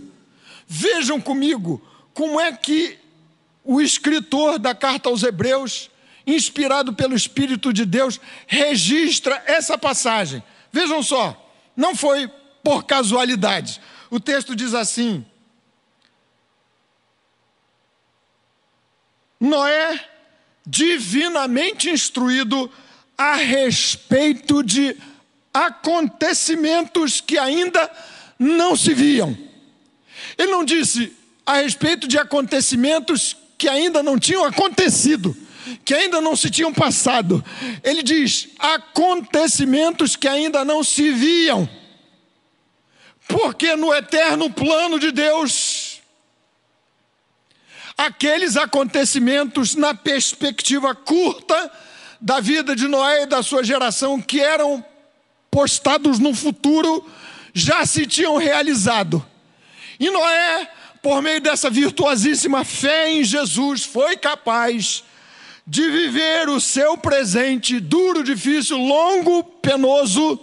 Vejam 0.67 1.19
comigo 1.19 1.81
como 2.13 2.39
é 2.39 2.51
que 2.51 2.95
o 3.63 3.81
escritor 3.81 4.59
da 4.59 4.75
carta 4.75 5.09
aos 5.09 5.23
Hebreus, 5.23 5.89
inspirado 6.27 6.93
pelo 6.93 7.15
Espírito 7.15 7.73
de 7.73 7.87
Deus, 7.87 8.21
registra 8.45 9.41
essa 9.47 9.79
passagem. 9.79 10.43
Vejam 10.71 11.01
só, 11.01 11.35
não 11.75 11.95
foi 11.95 12.29
por 12.63 12.83
casualidade. 12.83 13.81
O 14.15 14.19
texto 14.21 14.55
diz 14.55 14.73
assim: 14.73 15.25
Noé, 19.37 20.07
divinamente 20.65 21.89
instruído 21.89 22.71
a 23.17 23.35
respeito 23.35 24.63
de 24.63 24.95
acontecimentos 25.53 27.19
que 27.19 27.37
ainda 27.37 27.91
não 28.39 28.73
se 28.77 28.93
viam. 28.93 29.37
Ele 30.37 30.49
não 30.49 30.63
disse 30.63 31.11
a 31.45 31.57
respeito 31.57 32.07
de 32.07 32.17
acontecimentos 32.17 33.35
que 33.57 33.67
ainda 33.67 34.01
não 34.01 34.17
tinham 34.17 34.45
acontecido, 34.45 35.35
que 35.83 35.93
ainda 35.93 36.21
não 36.21 36.37
se 36.37 36.49
tinham 36.49 36.73
passado. 36.73 37.43
Ele 37.83 38.01
diz 38.01 38.47
acontecimentos 38.59 40.15
que 40.15 40.29
ainda 40.29 40.63
não 40.63 40.85
se 40.85 41.11
viam. 41.11 41.69
Porque 43.27 43.75
no 43.75 43.93
eterno 43.93 44.49
plano 44.49 44.99
de 44.99 45.11
Deus, 45.11 46.01
aqueles 47.97 48.55
acontecimentos 48.55 49.75
na 49.75 49.93
perspectiva 49.93 50.93
curta 50.93 51.71
da 52.21 52.39
vida 52.39 52.75
de 52.75 52.87
Noé 52.87 53.23
e 53.23 53.27
da 53.27 53.41
sua 53.41 53.63
geração, 53.63 54.21
que 54.21 54.39
eram 54.39 54.83
postados 55.49 56.19
no 56.19 56.33
futuro, 56.33 57.09
já 57.53 57.85
se 57.85 58.05
tinham 58.05 58.37
realizado. 58.37 59.25
E 59.99 60.09
Noé, 60.09 60.69
por 61.01 61.21
meio 61.21 61.39
dessa 61.39 61.69
virtuosíssima 61.69 62.65
fé 62.65 63.09
em 63.09 63.23
Jesus, 63.23 63.83
foi 63.83 64.17
capaz 64.17 65.03
de 65.65 65.89
viver 65.89 66.49
o 66.49 66.59
seu 66.59 66.97
presente 66.97 67.79
duro, 67.79 68.23
difícil, 68.23 68.77
longo, 68.77 69.43
penoso, 69.43 70.39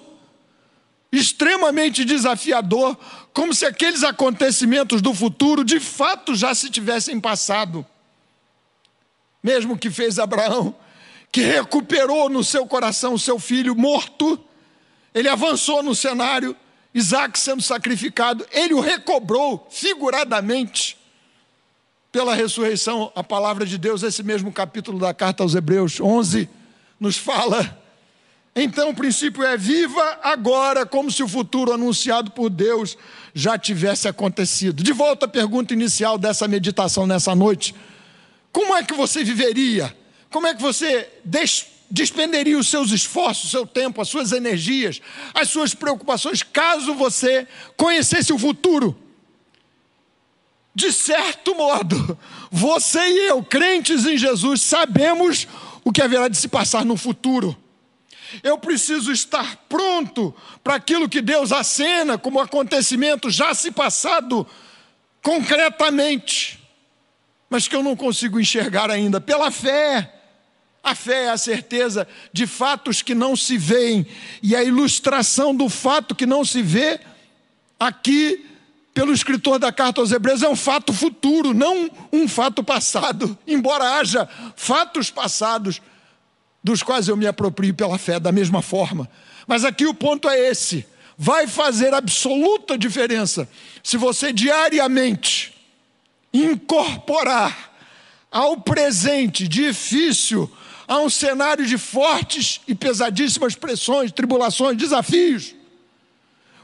extremamente 1.12 2.06
desafiador, 2.06 2.96
como 3.34 3.52
se 3.52 3.66
aqueles 3.66 4.02
acontecimentos 4.02 5.02
do 5.02 5.12
futuro 5.12 5.62
de 5.62 5.78
fato 5.78 6.34
já 6.34 6.54
se 6.54 6.70
tivessem 6.70 7.20
passado. 7.20 7.84
Mesmo 9.42 9.76
que 9.76 9.90
fez 9.90 10.18
Abraão, 10.18 10.74
que 11.30 11.42
recuperou 11.42 12.30
no 12.30 12.42
seu 12.42 12.66
coração 12.66 13.14
o 13.14 13.18
seu 13.18 13.38
filho 13.38 13.76
morto, 13.76 14.42
ele 15.14 15.28
avançou 15.28 15.82
no 15.82 15.94
cenário, 15.94 16.56
Isaac 16.94 17.38
sendo 17.38 17.60
sacrificado, 17.60 18.46
ele 18.50 18.72
o 18.72 18.80
recobrou 18.80 19.66
figuradamente 19.70 20.96
pela 22.10 22.34
ressurreição. 22.34 23.12
A 23.14 23.22
palavra 23.24 23.66
de 23.66 23.76
Deus, 23.76 24.02
esse 24.02 24.22
mesmo 24.22 24.50
capítulo 24.52 24.98
da 24.98 25.12
carta 25.12 25.42
aos 25.42 25.54
Hebreus 25.54 26.00
11, 26.00 26.48
nos 26.98 27.16
fala 27.16 27.81
então 28.54 28.90
o 28.90 28.94
princípio 28.94 29.42
é 29.42 29.56
viva 29.56 30.20
agora, 30.22 30.84
como 30.84 31.10
se 31.10 31.22
o 31.22 31.28
futuro 31.28 31.72
anunciado 31.72 32.30
por 32.32 32.50
Deus 32.50 32.98
já 33.34 33.56
tivesse 33.58 34.06
acontecido. 34.08 34.82
De 34.82 34.92
volta 34.92 35.24
à 35.24 35.28
pergunta 35.28 35.72
inicial 35.72 36.18
dessa 36.18 36.46
meditação 36.46 37.06
nessa 37.06 37.34
noite: 37.34 37.74
como 38.52 38.76
é 38.76 38.82
que 38.82 38.92
você 38.92 39.24
viveria? 39.24 39.96
Como 40.30 40.46
é 40.46 40.54
que 40.54 40.60
você 40.62 41.08
des 41.24 41.66
despenderia 41.90 42.58
os 42.58 42.68
seus 42.68 42.90
esforços, 42.90 43.44
o 43.44 43.48
seu 43.50 43.66
tempo, 43.66 44.00
as 44.00 44.08
suas 44.08 44.32
energias, 44.32 44.98
as 45.34 45.50
suas 45.50 45.74
preocupações, 45.74 46.42
caso 46.42 46.94
você 46.94 47.46
conhecesse 47.76 48.32
o 48.32 48.38
futuro? 48.38 48.96
De 50.74 50.90
certo 50.90 51.54
modo, 51.54 52.18
você 52.50 52.98
e 52.98 53.28
eu, 53.28 53.42
crentes 53.42 54.06
em 54.06 54.16
Jesus, 54.16 54.62
sabemos 54.62 55.46
o 55.84 55.92
que 55.92 56.00
haverá 56.00 56.28
de 56.28 56.36
se 56.38 56.48
passar 56.48 56.82
no 56.82 56.96
futuro. 56.96 57.54
Eu 58.42 58.56
preciso 58.58 59.10
estar 59.10 59.56
pronto 59.68 60.34
para 60.62 60.74
aquilo 60.74 61.08
que 61.08 61.20
Deus 61.20 61.50
acena 61.52 62.16
como 62.16 62.40
acontecimento 62.40 63.30
já 63.30 63.52
se 63.54 63.70
passado 63.70 64.46
concretamente, 65.20 66.58
mas 67.48 67.68
que 67.68 67.76
eu 67.76 67.82
não 67.82 67.96
consigo 67.96 68.40
enxergar 68.40 68.90
ainda 68.90 69.20
pela 69.20 69.50
fé. 69.50 70.20
A 70.82 70.94
fé 70.94 71.24
é 71.26 71.30
a 71.30 71.36
certeza 71.36 72.08
de 72.32 72.46
fatos 72.46 73.02
que 73.02 73.14
não 73.14 73.36
se 73.36 73.56
veem, 73.56 74.04
e 74.42 74.56
a 74.56 74.64
ilustração 74.64 75.54
do 75.54 75.68
fato 75.68 76.14
que 76.14 76.26
não 76.26 76.44
se 76.44 76.60
vê, 76.60 76.98
aqui, 77.78 78.46
pelo 78.92 79.12
escritor 79.12 79.60
da 79.60 79.72
carta 79.72 80.00
aos 80.00 80.10
Hebreus, 80.10 80.42
é 80.42 80.48
um 80.48 80.56
fato 80.56 80.92
futuro, 80.92 81.54
não 81.54 81.88
um 82.12 82.26
fato 82.26 82.64
passado, 82.64 83.38
embora 83.46 83.98
haja 83.98 84.28
fatos 84.56 85.08
passados 85.08 85.80
dos 86.62 86.82
quais 86.82 87.08
eu 87.08 87.16
me 87.16 87.26
aproprio 87.26 87.74
pela 87.74 87.98
fé 87.98 88.20
da 88.20 88.30
mesma 88.30 88.62
forma. 88.62 89.08
Mas 89.46 89.64
aqui 89.64 89.86
o 89.86 89.94
ponto 89.94 90.28
é 90.28 90.38
esse: 90.38 90.86
vai 91.16 91.46
fazer 91.46 91.92
absoluta 91.92 92.78
diferença 92.78 93.48
se 93.82 93.96
você 93.96 94.32
diariamente 94.32 95.54
incorporar 96.32 97.72
ao 98.30 98.56
presente 98.60 99.46
difícil 99.46 100.50
a 100.88 100.98
um 100.98 101.10
cenário 101.10 101.66
de 101.66 101.76
fortes 101.76 102.60
e 102.66 102.74
pesadíssimas 102.74 103.54
pressões, 103.54 104.12
tribulações, 104.12 104.76
desafios. 104.76 105.54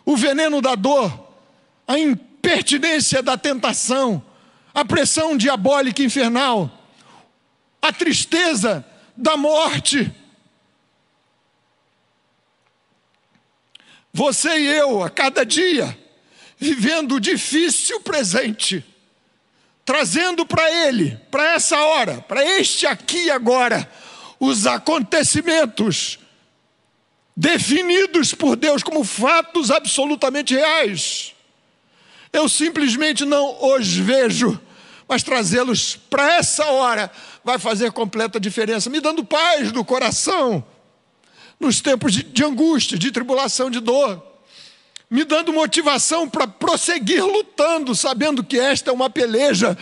O 0.04 0.16
veneno 0.16 0.62
da 0.62 0.74
dor, 0.74 1.28
a 1.86 1.98
impertinência 1.98 3.22
da 3.22 3.36
tentação, 3.36 4.22
a 4.72 4.84
pressão 4.84 5.36
diabólica 5.36 6.02
infernal, 6.02 6.70
a 7.80 7.92
tristeza 7.92 8.84
da 9.18 9.36
morte. 9.36 10.10
Você 14.12 14.58
e 14.58 14.66
eu, 14.66 15.02
a 15.02 15.10
cada 15.10 15.44
dia, 15.44 15.96
vivendo 16.56 17.16
o 17.16 17.20
difícil 17.20 18.00
presente, 18.00 18.84
trazendo 19.84 20.46
para 20.46 20.70
Ele, 20.86 21.20
para 21.30 21.54
essa 21.54 21.76
hora, 21.76 22.20
para 22.22 22.44
este 22.44 22.86
aqui 22.86 23.24
e 23.24 23.30
agora, 23.30 23.90
os 24.38 24.66
acontecimentos 24.66 26.18
definidos 27.36 28.34
por 28.34 28.56
Deus 28.56 28.82
como 28.82 29.02
fatos 29.02 29.70
absolutamente 29.70 30.54
reais. 30.54 31.34
Eu 32.32 32.48
simplesmente 32.48 33.24
não 33.24 33.74
os 33.74 33.96
vejo, 33.96 34.60
mas 35.08 35.22
trazê-los 35.22 35.96
para 35.96 36.34
essa 36.34 36.66
hora 36.66 37.10
vai 37.48 37.58
fazer 37.58 37.90
completa 37.92 38.38
diferença, 38.38 38.90
me 38.90 39.00
dando 39.00 39.24
paz 39.24 39.72
no 39.72 39.82
coração, 39.82 40.62
nos 41.58 41.80
tempos 41.80 42.12
de, 42.12 42.22
de 42.22 42.44
angústia, 42.44 42.98
de 42.98 43.10
tribulação, 43.10 43.70
de 43.70 43.80
dor, 43.80 44.22
me 45.10 45.24
dando 45.24 45.50
motivação 45.50 46.28
para 46.28 46.46
prosseguir 46.46 47.24
lutando, 47.24 47.94
sabendo 47.94 48.44
que 48.44 48.58
esta 48.58 48.90
é 48.90 48.92
uma 48.92 49.08
peleja 49.08 49.78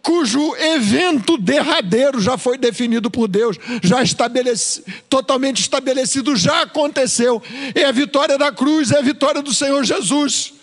cujo 0.00 0.54
evento 0.54 1.36
derradeiro 1.36 2.20
já 2.20 2.38
foi 2.38 2.56
definido 2.56 3.10
por 3.10 3.26
Deus, 3.26 3.58
já 3.82 4.00
estabeleci, 4.00 4.84
totalmente 5.08 5.60
estabelecido, 5.60 6.36
já 6.36 6.62
aconteceu. 6.62 7.42
É 7.74 7.84
a 7.84 7.92
vitória 7.92 8.38
da 8.38 8.52
cruz, 8.52 8.92
é 8.92 8.98
a 8.98 9.02
vitória 9.02 9.42
do 9.42 9.52
Senhor 9.52 9.84
Jesus. 9.84 10.54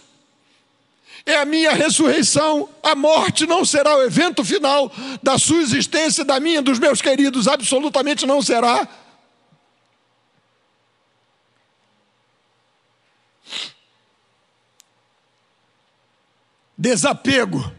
É 1.26 1.38
a 1.38 1.46
minha 1.46 1.72
ressurreição. 1.72 2.70
A 2.84 2.94
morte 2.94 3.48
não 3.48 3.66
será 3.66 3.98
o 3.98 4.04
evento 4.04 4.46
final 4.46 4.92
da 5.24 5.40
sua 5.40 5.62
existência, 5.62 6.24
da 6.24 6.40
minha, 6.40 6.62
dos 6.62 6.78
meus 6.78 7.02
queridos, 7.02 7.48
absolutamente 7.48 8.26
não 8.26 8.42
será. 8.42 8.88
Desapego 16.78 17.74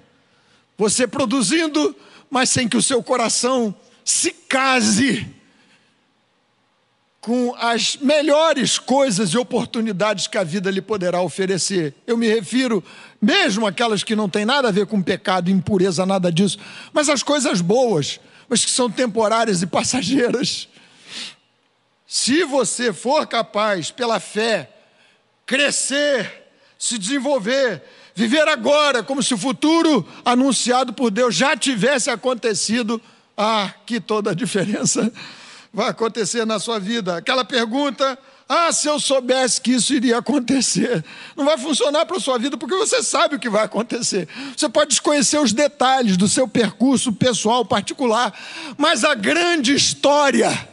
você 0.77 1.07
produzindo, 1.07 1.95
mas 2.29 2.51
sem 2.51 2.69
que 2.69 2.77
o 2.77 2.83
seu 2.83 3.03
coração 3.03 3.75
se 4.05 4.31
case 4.31 5.36
com 7.27 7.53
as 7.59 7.97
melhores 7.97 8.79
coisas 8.79 9.31
e 9.31 9.37
oportunidades 9.37 10.29
que 10.29 10.39
a 10.39 10.45
vida 10.45 10.71
lhe 10.71 10.81
poderá 10.81 11.21
oferecer. 11.21 11.93
Eu 12.07 12.17
me 12.17 12.29
refiro 12.29 12.85
mesmo 13.21 13.67
aquelas 13.67 14.05
que 14.05 14.15
não 14.15 14.29
têm 14.29 14.45
nada 14.45 14.69
a 14.69 14.71
ver 14.71 14.87
com 14.87 15.03
pecado, 15.03 15.51
impureza, 15.51 16.07
nada 16.07 16.31
disso, 16.31 16.57
mas 16.93 17.09
as 17.09 17.25
coisas 17.25 17.61
boas, 17.61 18.21
mas 18.49 18.65
que 18.65 18.71
são 18.71 18.89
temporárias 18.89 19.61
e 19.61 19.67
passageiras. 19.67 20.69
Se 22.07 22.45
você 22.45 22.93
for 22.93 23.27
capaz, 23.27 23.91
pela 23.91 24.21
fé, 24.21 24.71
crescer, 25.45 26.33
se 26.79 26.97
desenvolver, 26.97 27.83
Viver 28.15 28.49
agora 28.49 29.03
como 29.03 29.23
se 29.23 29.35
o 29.35 29.39
futuro 29.39 30.09
anunciado 30.25 30.95
por 30.95 31.11
Deus 31.11 31.35
já 31.35 31.55
tivesse 31.55 32.09
acontecido. 32.09 32.99
Ah, 33.37 33.75
que 33.85 34.01
toda 34.01 34.31
a 34.31 34.35
diferença 34.35 35.13
vai 35.77 35.91
acontecer 35.91 36.47
na 36.47 36.59
sua 36.59 36.81
vida. 36.81 37.19
Aquela 37.19 37.45
pergunta, 37.45 38.19
ah, 38.49 38.73
se 38.73 38.89
eu 38.89 38.99
soubesse 38.99 39.61
que 39.61 39.73
isso 39.73 39.93
iria 39.93 40.17
acontecer. 40.17 41.05
Não 41.37 41.45
vai 41.45 41.59
funcionar 41.59 42.07
para 42.07 42.17
a 42.17 42.21
sua 42.21 42.39
vida 42.39 42.57
porque 42.57 42.75
você 42.75 43.03
sabe 43.03 43.37
o 43.37 43.39
que 43.39 43.51
vai 43.51 43.65
acontecer. 43.65 44.27
Você 44.57 44.71
pode 44.71 44.89
desconhecer 44.89 45.39
os 45.39 45.53
detalhes 45.53 46.17
do 46.17 46.27
seu 46.29 46.49
percurso 46.49 47.13
pessoal, 47.13 47.63
particular, 47.63 48.33
mas 48.79 49.05
a 49.05 49.15
grande 49.15 49.75
história, 49.75 50.67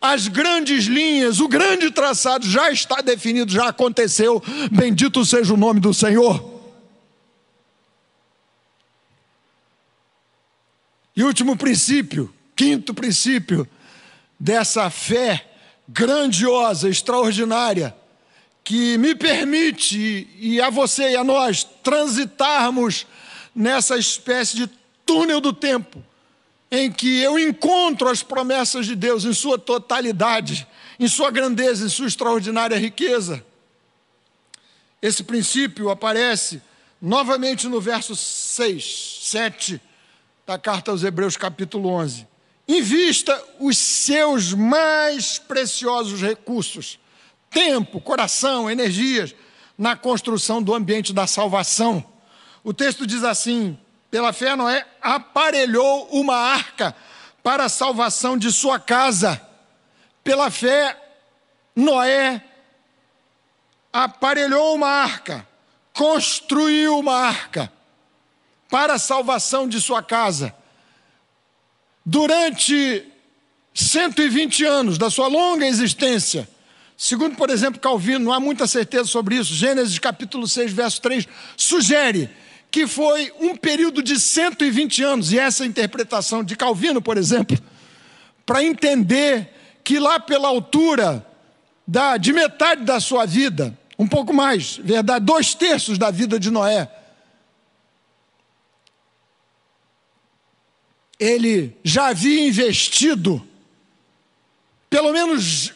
as 0.00 0.26
grandes 0.26 0.84
linhas, 0.86 1.38
o 1.38 1.46
grande 1.46 1.90
traçado 1.90 2.46
já 2.48 2.70
está 2.70 3.02
definido, 3.02 3.52
já 3.52 3.68
aconteceu. 3.68 4.42
Bendito 4.72 5.22
seja 5.22 5.52
o 5.52 5.58
nome 5.58 5.80
do 5.80 5.92
Senhor. 5.92 6.62
E 11.14 11.22
último 11.22 11.58
princípio, 11.58 12.32
quinto 12.56 12.94
princípio 12.94 13.68
dessa 14.40 14.88
fé 14.88 15.46
grandiosa, 15.86 16.88
extraordinária, 16.88 17.94
que 18.64 18.96
me 18.96 19.14
permite, 19.14 20.28
e 20.38 20.60
a 20.60 20.70
você 20.70 21.10
e 21.10 21.16
a 21.16 21.22
nós, 21.22 21.64
transitarmos 21.82 23.06
nessa 23.54 23.98
espécie 23.98 24.56
de 24.56 24.70
túnel 25.04 25.40
do 25.40 25.52
tempo, 25.52 26.02
em 26.70 26.90
que 26.90 27.20
eu 27.20 27.38
encontro 27.38 28.08
as 28.08 28.22
promessas 28.22 28.86
de 28.86 28.96
Deus 28.96 29.24
em 29.24 29.34
sua 29.34 29.58
totalidade, 29.58 30.66
em 30.98 31.08
sua 31.08 31.30
grandeza, 31.30 31.84
em 31.84 31.88
sua 31.88 32.06
extraordinária 32.06 32.78
riqueza. 32.78 33.44
Esse 35.02 35.24
princípio 35.24 35.90
aparece 35.90 36.62
novamente 37.02 37.66
no 37.66 37.80
verso 37.80 38.14
6, 38.14 39.20
7 39.22 39.80
da 40.46 40.58
carta 40.58 40.90
aos 40.92 41.02
Hebreus, 41.02 41.36
capítulo 41.36 41.88
11. 41.88 42.29
Invista 42.70 43.44
os 43.58 43.76
seus 43.76 44.54
mais 44.54 45.40
preciosos 45.40 46.20
recursos, 46.22 47.00
tempo, 47.50 48.00
coração, 48.00 48.70
energias, 48.70 49.34
na 49.76 49.96
construção 49.96 50.62
do 50.62 50.72
ambiente 50.72 51.12
da 51.12 51.26
salvação. 51.26 52.04
O 52.62 52.72
texto 52.72 53.08
diz 53.08 53.24
assim: 53.24 53.76
pela 54.08 54.32
fé, 54.32 54.54
Noé 54.54 54.86
aparelhou 55.02 56.10
uma 56.12 56.36
arca 56.36 56.94
para 57.42 57.64
a 57.64 57.68
salvação 57.68 58.38
de 58.38 58.52
sua 58.52 58.78
casa. 58.78 59.44
Pela 60.22 60.48
fé, 60.48 60.96
Noé 61.74 62.40
aparelhou 63.92 64.76
uma 64.76 64.90
arca, 64.90 65.44
construiu 65.92 67.00
uma 67.00 67.16
arca 67.16 67.72
para 68.68 68.94
a 68.94 68.98
salvação 69.00 69.68
de 69.68 69.80
sua 69.80 70.04
casa. 70.04 70.54
Durante 72.04 73.04
120 73.74 74.64
anos 74.64 74.98
da 74.98 75.10
sua 75.10 75.28
longa 75.28 75.66
existência, 75.66 76.48
segundo, 76.96 77.36
por 77.36 77.50
exemplo, 77.50 77.80
Calvino, 77.80 78.26
não 78.26 78.32
há 78.32 78.40
muita 78.40 78.66
certeza 78.66 79.04
sobre 79.04 79.36
isso, 79.36 79.54
Gênesis 79.54 79.98
capítulo 79.98 80.46
6, 80.46 80.72
verso 80.72 81.00
3, 81.02 81.26
sugere 81.56 82.30
que 82.70 82.86
foi 82.86 83.32
um 83.40 83.56
período 83.56 84.02
de 84.02 84.18
120 84.18 85.02
anos, 85.02 85.32
e 85.32 85.38
essa 85.38 85.66
interpretação 85.66 86.44
de 86.44 86.56
Calvino, 86.56 87.02
por 87.02 87.18
exemplo, 87.18 87.58
para 88.46 88.64
entender 88.64 89.52
que 89.82 89.98
lá 89.98 90.20
pela 90.20 90.48
altura 90.48 91.26
da, 91.86 92.16
de 92.16 92.32
metade 92.32 92.84
da 92.84 93.00
sua 93.00 93.26
vida, 93.26 93.76
um 93.98 94.06
pouco 94.06 94.32
mais, 94.32 94.80
verdade, 94.82 95.24
dois 95.24 95.54
terços 95.54 95.98
da 95.98 96.10
vida 96.10 96.38
de 96.38 96.50
Noé, 96.50 96.88
ele 101.20 101.76
já 101.84 102.08
havia 102.08 102.48
investido 102.48 103.46
pelo 104.88 105.12
menos 105.12 105.72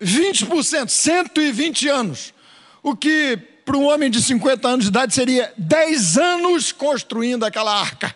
20%, 0.00 0.88
120 0.88 1.88
anos, 1.88 2.34
o 2.82 2.94
que 2.94 3.36
para 3.64 3.78
um 3.78 3.86
homem 3.86 4.10
de 4.10 4.22
50 4.22 4.68
anos 4.68 4.84
de 4.84 4.90
idade 4.90 5.14
seria 5.14 5.52
10 5.56 6.18
anos 6.18 6.70
construindo 6.70 7.44
aquela 7.44 7.74
arca, 7.74 8.14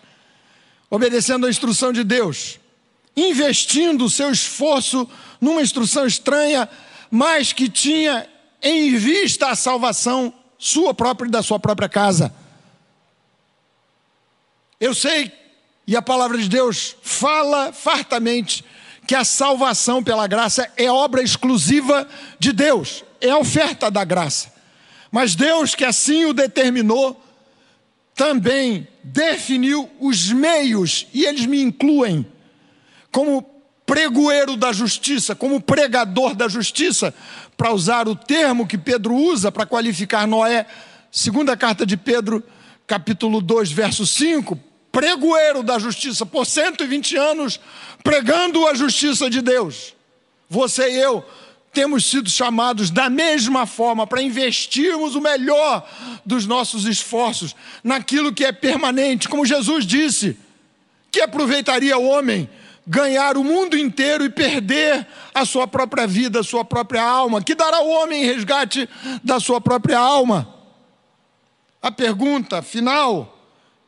obedecendo 0.89 1.47
a 1.47 1.49
instrução 1.49 1.91
de 1.91 2.03
Deus, 2.03 2.59
investindo 3.17 4.05
o 4.05 4.09
seu 4.09 4.31
esforço 4.31 5.09
numa 5.41 5.61
instrução 5.61 6.05
estranha, 6.05 6.69
mas 7.09 7.51
que 7.51 7.67
tinha 7.67 8.27
em 8.61 8.95
vista 8.95 9.47
a 9.47 9.55
salvação 9.55 10.31
sua 10.57 10.93
própria 10.93 11.27
e 11.27 11.31
da 11.31 11.41
sua 11.41 11.59
própria 11.59 11.89
casa. 11.89 12.33
Eu 14.79 14.93
sei, 14.93 15.31
e 15.89 15.97
a 15.97 16.03
palavra 16.03 16.37
de 16.37 16.47
Deus 16.47 16.95
fala 17.01 17.73
fartamente, 17.73 18.63
que 19.07 19.15
a 19.15 19.23
salvação 19.23 20.03
pela 20.03 20.27
graça 20.27 20.71
é 20.77 20.87
obra 20.87 21.23
exclusiva 21.23 22.07
de 22.37 22.53
Deus, 22.53 23.03
é 23.19 23.33
oferta 23.35 23.89
da 23.89 24.03
graça. 24.03 24.53
Mas 25.11 25.33
Deus, 25.33 25.73
que 25.73 25.83
assim 25.83 26.25
o 26.25 26.33
determinou, 26.33 27.19
também 28.13 28.87
definiu 29.03 29.89
os 29.99 30.31
meios, 30.31 31.07
e 31.11 31.25
eles 31.25 31.47
me 31.47 31.59
incluem, 31.59 32.23
como 33.11 33.41
pregoeiro 33.83 34.55
da 34.55 34.71
justiça, 34.71 35.33
como 35.33 35.59
pregador 35.59 36.35
da 36.35 36.47
justiça, 36.47 37.11
para 37.57 37.73
usar 37.73 38.07
o 38.07 38.15
termo 38.15 38.67
que 38.67 38.77
Pedro 38.77 39.15
usa 39.15 39.51
para 39.51 39.65
qualificar 39.65 40.27
Noé, 40.27 40.67
segunda 41.11 41.57
carta 41.57 41.83
de 41.83 41.97
Pedro, 41.97 42.43
capítulo 42.85 43.41
2, 43.41 43.71
verso 43.71 44.05
5, 44.05 44.68
pregoeiro 44.91 45.63
da 45.63 45.79
justiça, 45.79 46.25
por 46.25 46.45
120 46.45 47.15
anos, 47.15 47.59
pregando 48.03 48.67
a 48.67 48.73
justiça 48.73 49.29
de 49.29 49.41
Deus. 49.41 49.95
Você 50.49 50.91
e 50.91 50.97
eu 50.97 51.23
temos 51.71 52.05
sido 52.05 52.29
chamados 52.29 52.89
da 52.89 53.09
mesma 53.09 53.65
forma 53.65 54.07
para 54.07 54.21
investirmos 54.21 55.15
o 55.15 55.21
melhor 55.21 55.87
dos 56.25 56.45
nossos 56.45 56.85
esforços 56.85 57.55
naquilo 57.83 58.33
que 58.33 58.43
é 58.43 58.51
permanente, 58.51 59.29
como 59.29 59.45
Jesus 59.45 59.85
disse, 59.85 60.37
que 61.11 61.21
aproveitaria 61.21 61.97
o 61.97 62.07
homem 62.07 62.49
ganhar 62.85 63.37
o 63.37 63.43
mundo 63.43 63.77
inteiro 63.77 64.25
e 64.25 64.29
perder 64.29 65.05
a 65.31 65.45
sua 65.45 65.67
própria 65.67 66.07
vida, 66.07 66.39
a 66.39 66.43
sua 66.43 66.65
própria 66.65 67.03
alma, 67.03 67.39
que 67.39 67.53
dará 67.53 67.81
o 67.81 67.89
homem 67.89 68.23
em 68.23 68.25
resgate 68.25 68.89
da 69.23 69.39
sua 69.39 69.61
própria 69.61 69.99
alma. 69.99 70.55
A 71.79 71.91
pergunta 71.91 72.63
final 72.63 73.38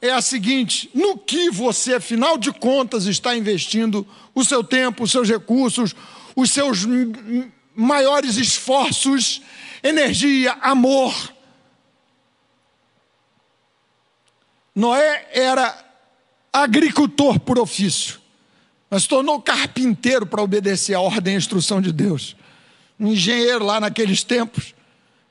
é 0.02 0.12
a 0.12 0.22
seguinte: 0.22 0.90
no 0.94 1.18
que 1.18 1.52
você, 1.52 1.94
afinal 1.94 2.38
de 2.38 2.52
contas, 2.52 3.06
está 3.06 3.38
investindo 3.38 4.06
o 4.34 4.44
seu 4.44 4.64
tempo, 4.64 5.04
os 5.04 5.12
seus 5.12 5.30
recursos, 5.30 5.96
os 6.36 6.52
seus 6.52 6.80
maiores 7.76 8.38
esforços, 8.38 9.42
energia, 9.84 10.54
amor? 10.62 11.14
Noé 14.74 15.28
era 15.32 15.78
agricultor 16.52 17.40
por 17.40 17.60
ofício, 17.60 18.20
mas 18.90 19.06
tornou 19.06 19.42
carpinteiro 19.42 20.26
para 20.26 20.42
obedecer 20.42 20.96
a 20.96 21.02
ordem 21.02 21.36
e 21.36 21.38
instrução 21.38 21.82
de 21.82 21.92
Deus. 21.92 22.36
Um 23.00 23.10
engenheiro 23.10 23.66
lá 23.66 23.80
naqueles 23.80 24.24
tempos, 24.24 24.74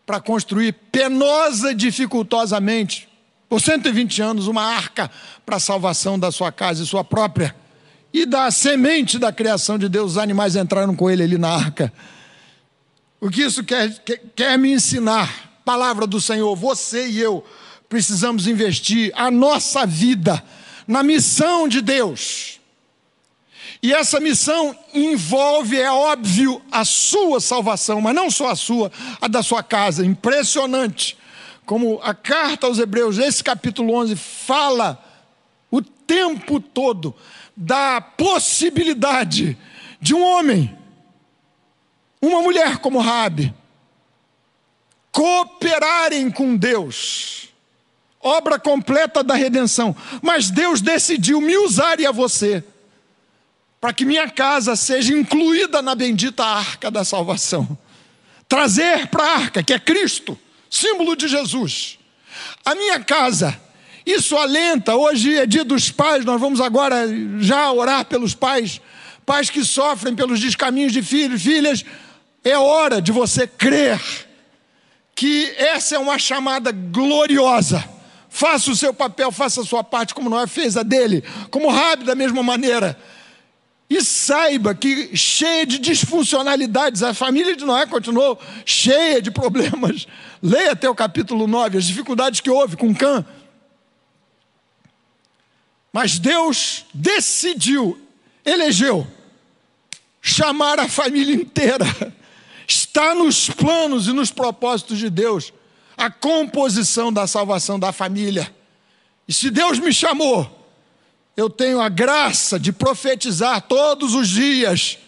para 0.05 0.21
construir 0.21 0.73
penosa 0.93 1.73
e 1.73 1.75
dificultosamente 1.75 3.10
por 3.51 3.61
120 3.61 4.23
anos, 4.23 4.47
uma 4.47 4.63
arca 4.63 5.11
para 5.45 5.57
a 5.57 5.61
salvação 5.61 6.17
da 6.17 6.31
sua 6.31 6.53
casa 6.53 6.85
e 6.85 6.87
sua 6.87 7.03
própria. 7.03 7.53
E 8.13 8.25
da 8.25 8.49
semente 8.53 9.19
da 9.19 9.33
criação 9.33 9.77
de 9.77 9.89
Deus, 9.89 10.13
os 10.13 10.19
animais 10.19 10.55
entraram 10.55 10.95
com 10.95 11.11
ele 11.11 11.25
ali 11.25 11.37
na 11.37 11.49
arca. 11.49 11.93
O 13.21 13.29
que 13.29 13.43
isso 13.43 13.65
quer, 13.65 13.93
quer, 14.05 14.23
quer 14.37 14.57
me 14.57 14.73
ensinar? 14.73 15.51
Palavra 15.65 16.07
do 16.07 16.21
Senhor, 16.21 16.55
você 16.55 17.09
e 17.09 17.19
eu 17.19 17.45
precisamos 17.89 18.47
investir 18.47 19.13
a 19.17 19.33
nossa 19.33 19.85
vida 19.85 20.41
na 20.87 21.03
missão 21.03 21.67
de 21.67 21.81
Deus. 21.81 22.61
E 23.83 23.93
essa 23.93 24.21
missão 24.21 24.79
envolve, 24.95 25.77
é 25.77 25.91
óbvio, 25.91 26.63
a 26.71 26.85
sua 26.85 27.41
salvação, 27.41 28.01
mas 28.01 28.15
não 28.15 28.31
só 28.31 28.51
a 28.51 28.55
sua, 28.55 28.93
a 29.21 29.27
da 29.27 29.43
sua 29.43 29.61
casa. 29.61 30.07
Impressionante 30.07 31.19
como 31.71 32.01
a 32.03 32.13
carta 32.13 32.67
aos 32.67 32.81
Hebreus, 32.81 33.17
esse 33.17 33.45
capítulo 33.45 33.95
11, 33.95 34.17
fala 34.17 35.01
o 35.71 35.81
tempo 35.81 36.59
todo 36.59 37.15
da 37.57 38.01
possibilidade 38.01 39.57
de 40.01 40.13
um 40.13 40.21
homem, 40.21 40.77
uma 42.21 42.43
mulher 42.43 42.79
como 42.79 42.99
Rabi, 42.99 43.55
cooperarem 45.13 46.29
com 46.29 46.57
Deus, 46.57 47.51
obra 48.21 48.59
completa 48.59 49.23
da 49.23 49.37
redenção. 49.37 49.95
Mas 50.21 50.51
Deus 50.51 50.81
decidiu 50.81 51.41
me 51.41 51.57
usar 51.57 52.01
e 52.01 52.07
a 52.07 52.11
você, 52.11 52.65
para 53.81 53.93
que 53.93 54.05
minha 54.05 54.29
casa 54.29 54.75
seja 54.75 55.15
incluída 55.15 55.81
na 55.81 55.95
bendita 55.95 56.45
arca 56.45 56.91
da 56.91 57.05
salvação. 57.05 57.79
Trazer 58.49 59.07
para 59.07 59.23
a 59.23 59.37
arca, 59.37 59.63
que 59.63 59.73
é 59.73 59.79
Cristo 59.79 60.37
símbolo 60.71 61.17
de 61.17 61.27
Jesus. 61.27 61.99
A 62.65 62.75
minha 62.75 63.01
casa, 63.01 63.61
isso 64.07 64.37
alenta. 64.37 64.95
Hoje 64.95 65.37
é 65.37 65.45
dia 65.45 65.65
dos 65.65 65.91
pais, 65.91 66.25
nós 66.25 66.41
vamos 66.41 66.61
agora 66.61 67.05
já 67.41 67.71
orar 67.73 68.05
pelos 68.05 68.35
pais, 68.35 68.81
pais 69.27 69.51
que 69.51 69.65
sofrem 69.65 70.15
pelos 70.15 70.41
descaminhos 70.41 70.93
de 70.93 71.03
filhos, 71.03 71.43
filhas. 71.43 71.85
É 72.45 72.57
hora 72.57 73.03
de 73.03 73.13
você 73.13 73.47
crer 73.47 74.01
que 75.15 75.53
essa 75.59 75.97
é 75.97 75.99
uma 75.99 76.19
chamada 76.19 76.73
gloriosa. 76.73 77.85
Faça 78.31 78.71
o 78.71 78.77
seu 78.77 78.95
papel, 78.95 79.31
faça 79.33 79.61
a 79.61 79.65
sua 79.65 79.83
parte, 79.83 80.15
como 80.15 80.31
Noé 80.31 80.47
fez 80.47 80.77
a 80.77 80.83
dele, 80.83 81.23
como 81.51 81.69
Rabi 81.69 82.05
da 82.05 82.15
mesma 82.15 82.43
maneira. 82.43 82.97
E 83.91 84.03
saiba 84.03 84.73
que, 84.73 85.17
cheia 85.17 85.67
de 85.67 85.79
disfuncionalidades, 85.79 87.03
a 87.03 87.13
família 87.13 87.57
de 87.57 87.65
Noé 87.65 87.87
continuou 87.87 88.39
cheia 88.65 89.21
de 89.21 89.33
problemas. 89.33 90.07
Leia 90.43 90.73
até 90.73 90.89
o 90.89 90.95
capítulo 90.95 91.47
9, 91.47 91.79
as 91.79 91.85
dificuldades 91.85 92.41
que 92.41 92.51
houve 92.51 92.77
com 92.77 92.95
Cã. 92.95 93.25
Mas 95.93 96.19
Deus 96.19 96.85
decidiu, 96.95 98.01
elegeu, 98.45 99.07
chamar 100.23 100.79
a 100.79 100.89
família 100.89 101.35
inteira. 101.35 101.85
Está 102.67 103.15
nos 103.15 103.51
planos 103.51 104.07
e 104.07 104.13
nos 104.13 104.31
propósitos 104.31 104.99
de 104.99 105.11
Deus 105.11 105.53
a 105.97 106.11
composição 106.11 107.13
da 107.13 107.27
salvação 107.27 107.79
da 107.79 107.93
família. 107.93 108.55
E 109.29 109.33
se 109.33 109.51
Deus 109.51 109.79
me 109.79 109.93
chamou, 109.93 110.59
eu 111.37 111.51
tenho 111.51 111.81
a 111.81 111.89
graça 111.89 112.59
de 112.59 112.73
profetizar 112.73 113.61
todos 113.63 114.15
os 114.15 114.29
dias. 114.29 114.99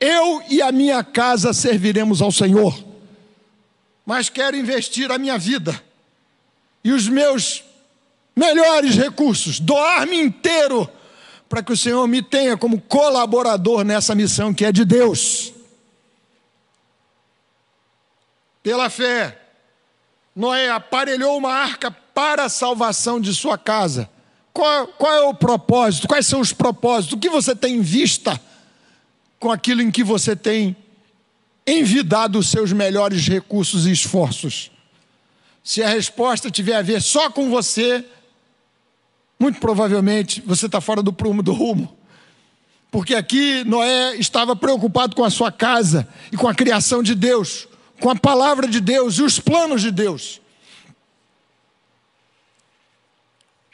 Eu 0.00 0.42
e 0.48 0.62
a 0.62 0.72
minha 0.72 1.02
casa 1.02 1.52
serviremos 1.52 2.22
ao 2.22 2.32
Senhor. 2.32 2.87
Mas 4.08 4.30
quero 4.30 4.56
investir 4.56 5.12
a 5.12 5.18
minha 5.18 5.36
vida 5.36 5.78
e 6.82 6.92
os 6.92 7.06
meus 7.06 7.62
melhores 8.34 8.96
recursos, 8.96 9.60
doar-me 9.60 10.18
inteiro 10.18 10.88
para 11.46 11.62
que 11.62 11.74
o 11.74 11.76
Senhor 11.76 12.08
me 12.08 12.22
tenha 12.22 12.56
como 12.56 12.80
colaborador 12.80 13.84
nessa 13.84 14.14
missão 14.14 14.54
que 14.54 14.64
é 14.64 14.72
de 14.72 14.86
Deus. 14.86 15.52
Pela 18.62 18.88
fé, 18.88 19.38
Noé 20.34 20.70
aparelhou 20.70 21.36
uma 21.36 21.52
arca 21.52 21.90
para 21.90 22.44
a 22.44 22.48
salvação 22.48 23.20
de 23.20 23.34
sua 23.34 23.58
casa 23.58 24.08
qual, 24.58 24.88
qual 24.88 25.12
é 25.12 25.22
o 25.22 25.34
propósito? 25.34 26.08
Quais 26.08 26.26
são 26.26 26.40
os 26.40 26.52
propósitos? 26.52 27.12
O 27.12 27.20
que 27.20 27.28
você 27.28 27.54
tem 27.54 27.76
em 27.76 27.80
vista 27.80 28.40
com 29.38 29.52
aquilo 29.52 29.82
em 29.82 29.88
que 29.88 30.02
você 30.02 30.34
tem 30.34 30.76
envidado 31.70 32.38
os 32.38 32.48
seus 32.48 32.72
melhores 32.72 33.26
recursos 33.26 33.86
e 33.86 33.92
esforços? 33.92 34.70
Se 35.62 35.82
a 35.82 35.88
resposta 35.88 36.50
tiver 36.50 36.76
a 36.76 36.82
ver 36.82 37.02
só 37.02 37.30
com 37.30 37.50
você, 37.50 38.04
muito 39.38 39.60
provavelmente 39.60 40.40
você 40.40 40.66
está 40.66 40.80
fora 40.80 41.02
do 41.02 41.12
prumo 41.12 41.42
do 41.42 41.52
rumo. 41.52 41.96
Porque 42.90 43.14
aqui 43.14 43.64
Noé 43.64 44.16
estava 44.16 44.56
preocupado 44.56 45.14
com 45.14 45.24
a 45.24 45.30
sua 45.30 45.52
casa 45.52 46.08
e 46.32 46.36
com 46.36 46.48
a 46.48 46.54
criação 46.54 47.02
de 47.02 47.14
Deus, 47.14 47.68
com 48.00 48.08
a 48.08 48.16
palavra 48.16 48.66
de 48.66 48.80
Deus 48.80 49.18
e 49.18 49.22
os 49.22 49.38
planos 49.38 49.82
de 49.82 49.90
Deus. 49.90 50.40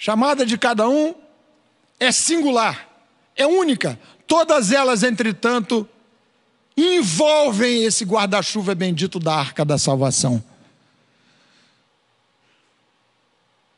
chamada 0.05 0.45
de 0.45 0.59
cada 0.59 0.87
um 0.87 1.15
é 1.99 2.13
singular, 2.13 2.87
é 3.35 3.47
única. 3.47 3.99
Todas 4.27 4.71
elas, 4.71 5.03
entretanto, 5.03 5.89
envolvem 6.77 7.85
esse 7.85 8.05
guarda-chuva 8.05 8.75
bendito 8.75 9.19
da 9.21 9.35
arca 9.35 9.65
da 9.65 9.79
salvação. 9.79 10.43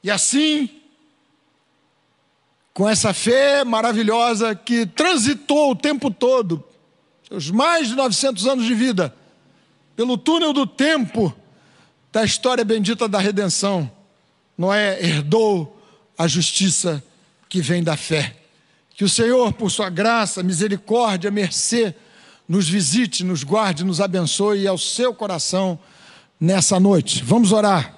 E 0.03 0.11
assim, 0.11 0.71
com 2.73 2.89
essa 2.89 3.13
fé 3.13 3.65
maravilhosa 3.65 4.55
que 4.55 4.87
transitou 4.87 5.73
o 5.73 5.77
tempo 5.77 6.11
todo, 6.11 6.63
seus 7.29 7.51
mais 7.51 7.89
de 7.89 7.95
900 7.95 8.47
anos 8.47 8.65
de 8.65 8.75
vida, 8.75 9.15
pelo 9.97 10.17
túnel 10.17 10.53
do 10.53 10.67
tempo 10.67 11.35
da 12.13 12.25
história 12.25 12.65
bendita 12.65 13.09
da 13.09 13.19
redenção. 13.19 13.91
Noé 14.57 15.03
herdou 15.03 15.83
a 16.17 16.27
justiça 16.27 17.03
que 17.49 17.61
vem 17.61 17.83
da 17.83 17.97
fé. 17.97 18.37
Que 18.91 19.05
o 19.05 19.09
Senhor, 19.09 19.53
por 19.53 19.71
sua 19.71 19.91
graça, 19.91 20.43
misericórdia, 20.43 21.31
mercê, 21.31 21.95
nos 22.49 22.69
visite, 22.69 23.25
nos 23.25 23.43
guarde, 23.43 23.85
nos 23.85 24.01
abençoe 24.01 24.67
ao 24.67 24.79
seu 24.79 25.13
coração 25.15 25.79
nessa 26.41 26.79
noite. 26.79 27.23
Vamos 27.25 27.53
orar. 27.53 27.95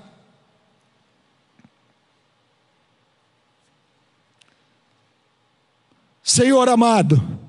Senhor 6.22 6.68
amado, 6.68 7.40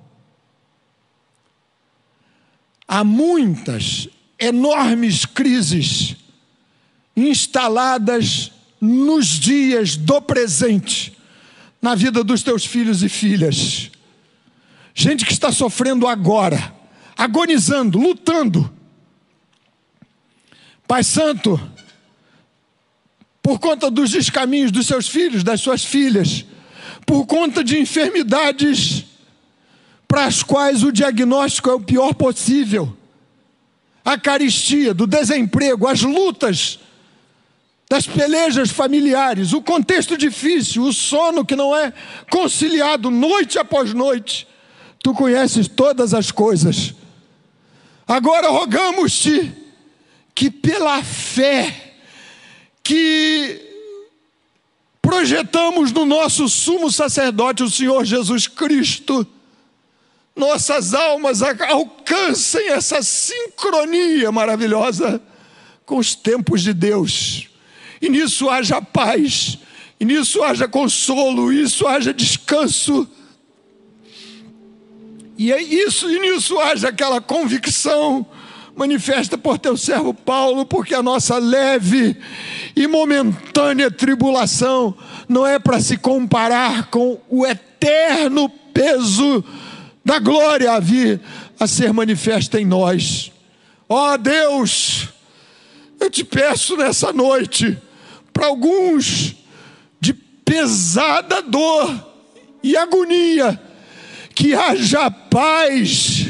há 2.88 3.04
muitas 3.04 4.08
enormes 4.40 5.26
crises 5.26 6.16
instaladas 7.16 8.52
nos 8.80 9.28
dias 9.28 9.98
do 9.98 10.22
presente, 10.22 11.18
na 11.82 11.94
vida 11.94 12.24
dos 12.24 12.42
teus 12.42 12.66
filhos 12.66 13.04
e 13.04 13.10
filhas. 13.10 13.92
Gente 14.96 15.26
que 15.26 15.34
está 15.34 15.52
sofrendo 15.52 16.08
agora, 16.08 16.74
agonizando, 17.20 18.00
lutando. 18.00 18.74
Pai 20.88 21.04
Santo, 21.04 21.60
por 23.44 23.60
conta 23.60 23.92
dos 23.92 24.12
descaminhos 24.12 24.72
dos 24.72 24.88
seus 24.88 25.10
filhos, 25.10 25.44
das 25.44 25.60
suas 25.60 25.84
filhas, 25.84 26.46
por 27.06 27.26
conta 27.26 27.62
de 27.62 27.78
enfermidades 27.78 29.04
para 30.08 30.26
as 30.26 30.42
quais 30.42 30.82
o 30.82 30.94
diagnóstico 30.94 31.70
é 31.70 31.74
o 31.74 31.82
pior 31.82 32.14
possível, 32.14 32.96
a 34.06 34.18
caristia, 34.18 34.94
do 34.94 35.06
desemprego, 35.06 35.88
as 35.88 36.02
lutas 36.02 36.80
das 37.90 38.08
pelejas 38.08 38.70
familiares, 38.70 39.52
o 39.52 39.62
contexto 39.62 40.18
difícil, 40.18 40.84
o 40.84 40.94
sono 40.94 41.44
que 41.44 41.56
não 41.56 41.76
é 41.76 41.92
conciliado 42.32 43.12
noite 43.12 43.60
após 43.60 43.94
noite. 43.94 44.48
Tu 45.04 45.14
conheces 45.14 45.68
todas 45.68 46.14
as 46.14 46.32
coisas. 46.32 46.94
Agora 48.10 48.50
rogamos-te 48.50 49.54
que 50.34 50.50
pela 50.50 51.04
fé 51.04 51.94
que 52.84 53.62
projetamos 55.00 55.92
no 55.92 56.06
nosso 56.06 56.50
sumo 56.50 56.92
sacerdote, 56.92 57.62
o 57.62 57.70
Senhor 57.70 58.04
Jesus 58.04 58.48
Cristo, 58.48 59.28
nossas 60.36 60.96
almas 60.96 61.44
alcancem 61.44 62.70
essa 62.70 63.04
sincronia 63.04 64.32
maravilhosa 64.32 65.22
com 65.86 65.98
os 65.98 66.16
tempos 66.16 66.64
de 66.64 66.74
Deus 66.74 67.48
e 68.02 68.10
nisso 68.10 68.50
haja 68.50 68.82
paz, 68.82 69.60
e 70.00 70.06
nisso 70.06 70.42
haja 70.42 70.68
consolo, 70.68 71.52
e 71.52 71.62
isso 71.62 71.86
haja 71.86 72.14
descanso. 72.14 73.08
E 75.40 75.54
é 75.54 75.62
isso, 75.62 76.12
e 76.12 76.20
nisso 76.20 76.60
haja 76.60 76.90
aquela 76.90 77.22
convicção 77.22 78.28
manifesta 78.76 79.38
por 79.38 79.58
teu 79.58 79.78
servo 79.78 80.14
Paulo, 80.14 80.66
porque 80.66 80.94
a 80.94 81.02
nossa 81.02 81.38
leve 81.38 82.18
e 82.76 82.86
momentânea 82.88 83.90
tribulação 83.90 84.94
não 85.30 85.48
é 85.48 85.58
para 85.58 85.80
se 85.80 85.96
comparar 85.96 86.88
com 86.88 87.22
o 87.30 87.48
eterno 87.48 88.50
peso 88.50 89.42
da 90.04 90.20
glória 90.20 90.74
a 90.74 90.80
vir 90.82 91.22
a 91.58 91.66
ser 91.66 91.94
manifesta 91.94 92.60
em 92.60 92.66
nós. 92.66 93.32
Ó 93.88 94.14
oh 94.14 94.18
Deus, 94.18 95.08
eu 96.02 96.10
te 96.10 96.26
peço 96.26 96.76
nessa 96.76 97.14
noite, 97.14 97.78
para 98.34 98.48
alguns 98.48 99.38
de 100.02 100.14
pesada 100.14 101.42
dor 101.42 102.08
e 102.62 102.76
agonia, 102.76 103.69
que 104.40 104.56
haja 104.56 105.12
paz, 105.12 106.28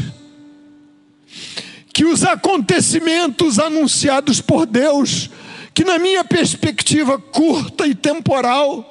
que 1.93 2.05
os 2.05 2.23
acontecimentos 2.23 3.59
anunciados 3.59 4.41
por 4.41 4.65
Deus, 4.65 5.29
que 5.75 5.83
na 5.83 5.99
minha 5.99 6.23
perspectiva 6.23 7.19
curta 7.19 7.85
e 7.85 7.93
temporal, 7.93 8.83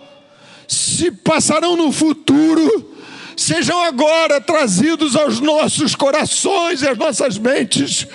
se 0.68 1.10
passarão 1.10 1.74
no 1.74 1.90
futuro, 1.90 2.94
sejam 3.36 3.82
agora 3.82 4.40
trazidos 4.40 5.16
aos 5.16 5.40
nossos 5.40 5.96
corações 5.96 6.82
e 6.82 6.88
às 6.88 6.96
nossas 6.96 7.38
mentes, 7.38 8.06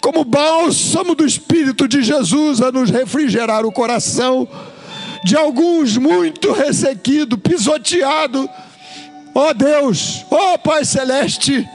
como 0.00 0.24
bálsamo 0.24 1.14
do 1.14 1.24
Espírito 1.24 1.86
de 1.86 2.02
Jesus 2.02 2.60
a 2.60 2.72
nos 2.72 2.90
refrigerar 2.90 3.64
o 3.64 3.70
coração 3.70 4.48
de 5.22 5.36
alguns 5.36 5.96
muito 5.96 6.50
ressequido, 6.50 7.38
pisoteado. 7.38 8.50
Ó 9.34 9.48
oh 9.48 9.54
Deus, 9.54 10.24
ó 10.30 10.54
oh 10.54 10.58
Pai 10.58 10.84
Celeste, 10.84 11.68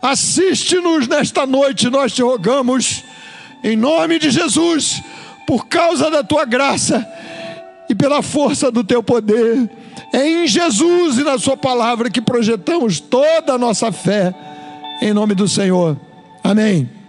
assiste-nos 0.00 1.06
nesta 1.06 1.46
noite, 1.46 1.90
nós 1.90 2.12
te 2.12 2.22
rogamos, 2.22 3.04
em 3.62 3.76
nome 3.76 4.18
de 4.18 4.30
Jesus, 4.30 5.02
por 5.46 5.66
causa 5.66 6.10
da 6.10 6.24
tua 6.24 6.44
graça 6.44 7.06
e 7.88 7.94
pela 7.94 8.22
força 8.22 8.70
do 8.70 8.82
teu 8.82 9.02
poder 9.02 9.68
é 10.12 10.26
em 10.26 10.46
Jesus 10.46 11.18
e 11.18 11.24
na 11.24 11.38
Sua 11.38 11.56
palavra 11.56 12.10
que 12.10 12.20
projetamos 12.20 12.98
toda 12.98 13.54
a 13.54 13.58
nossa 13.58 13.92
fé, 13.92 14.34
em 15.00 15.12
nome 15.12 15.34
do 15.34 15.46
Senhor. 15.46 15.96
Amém. 16.42 16.99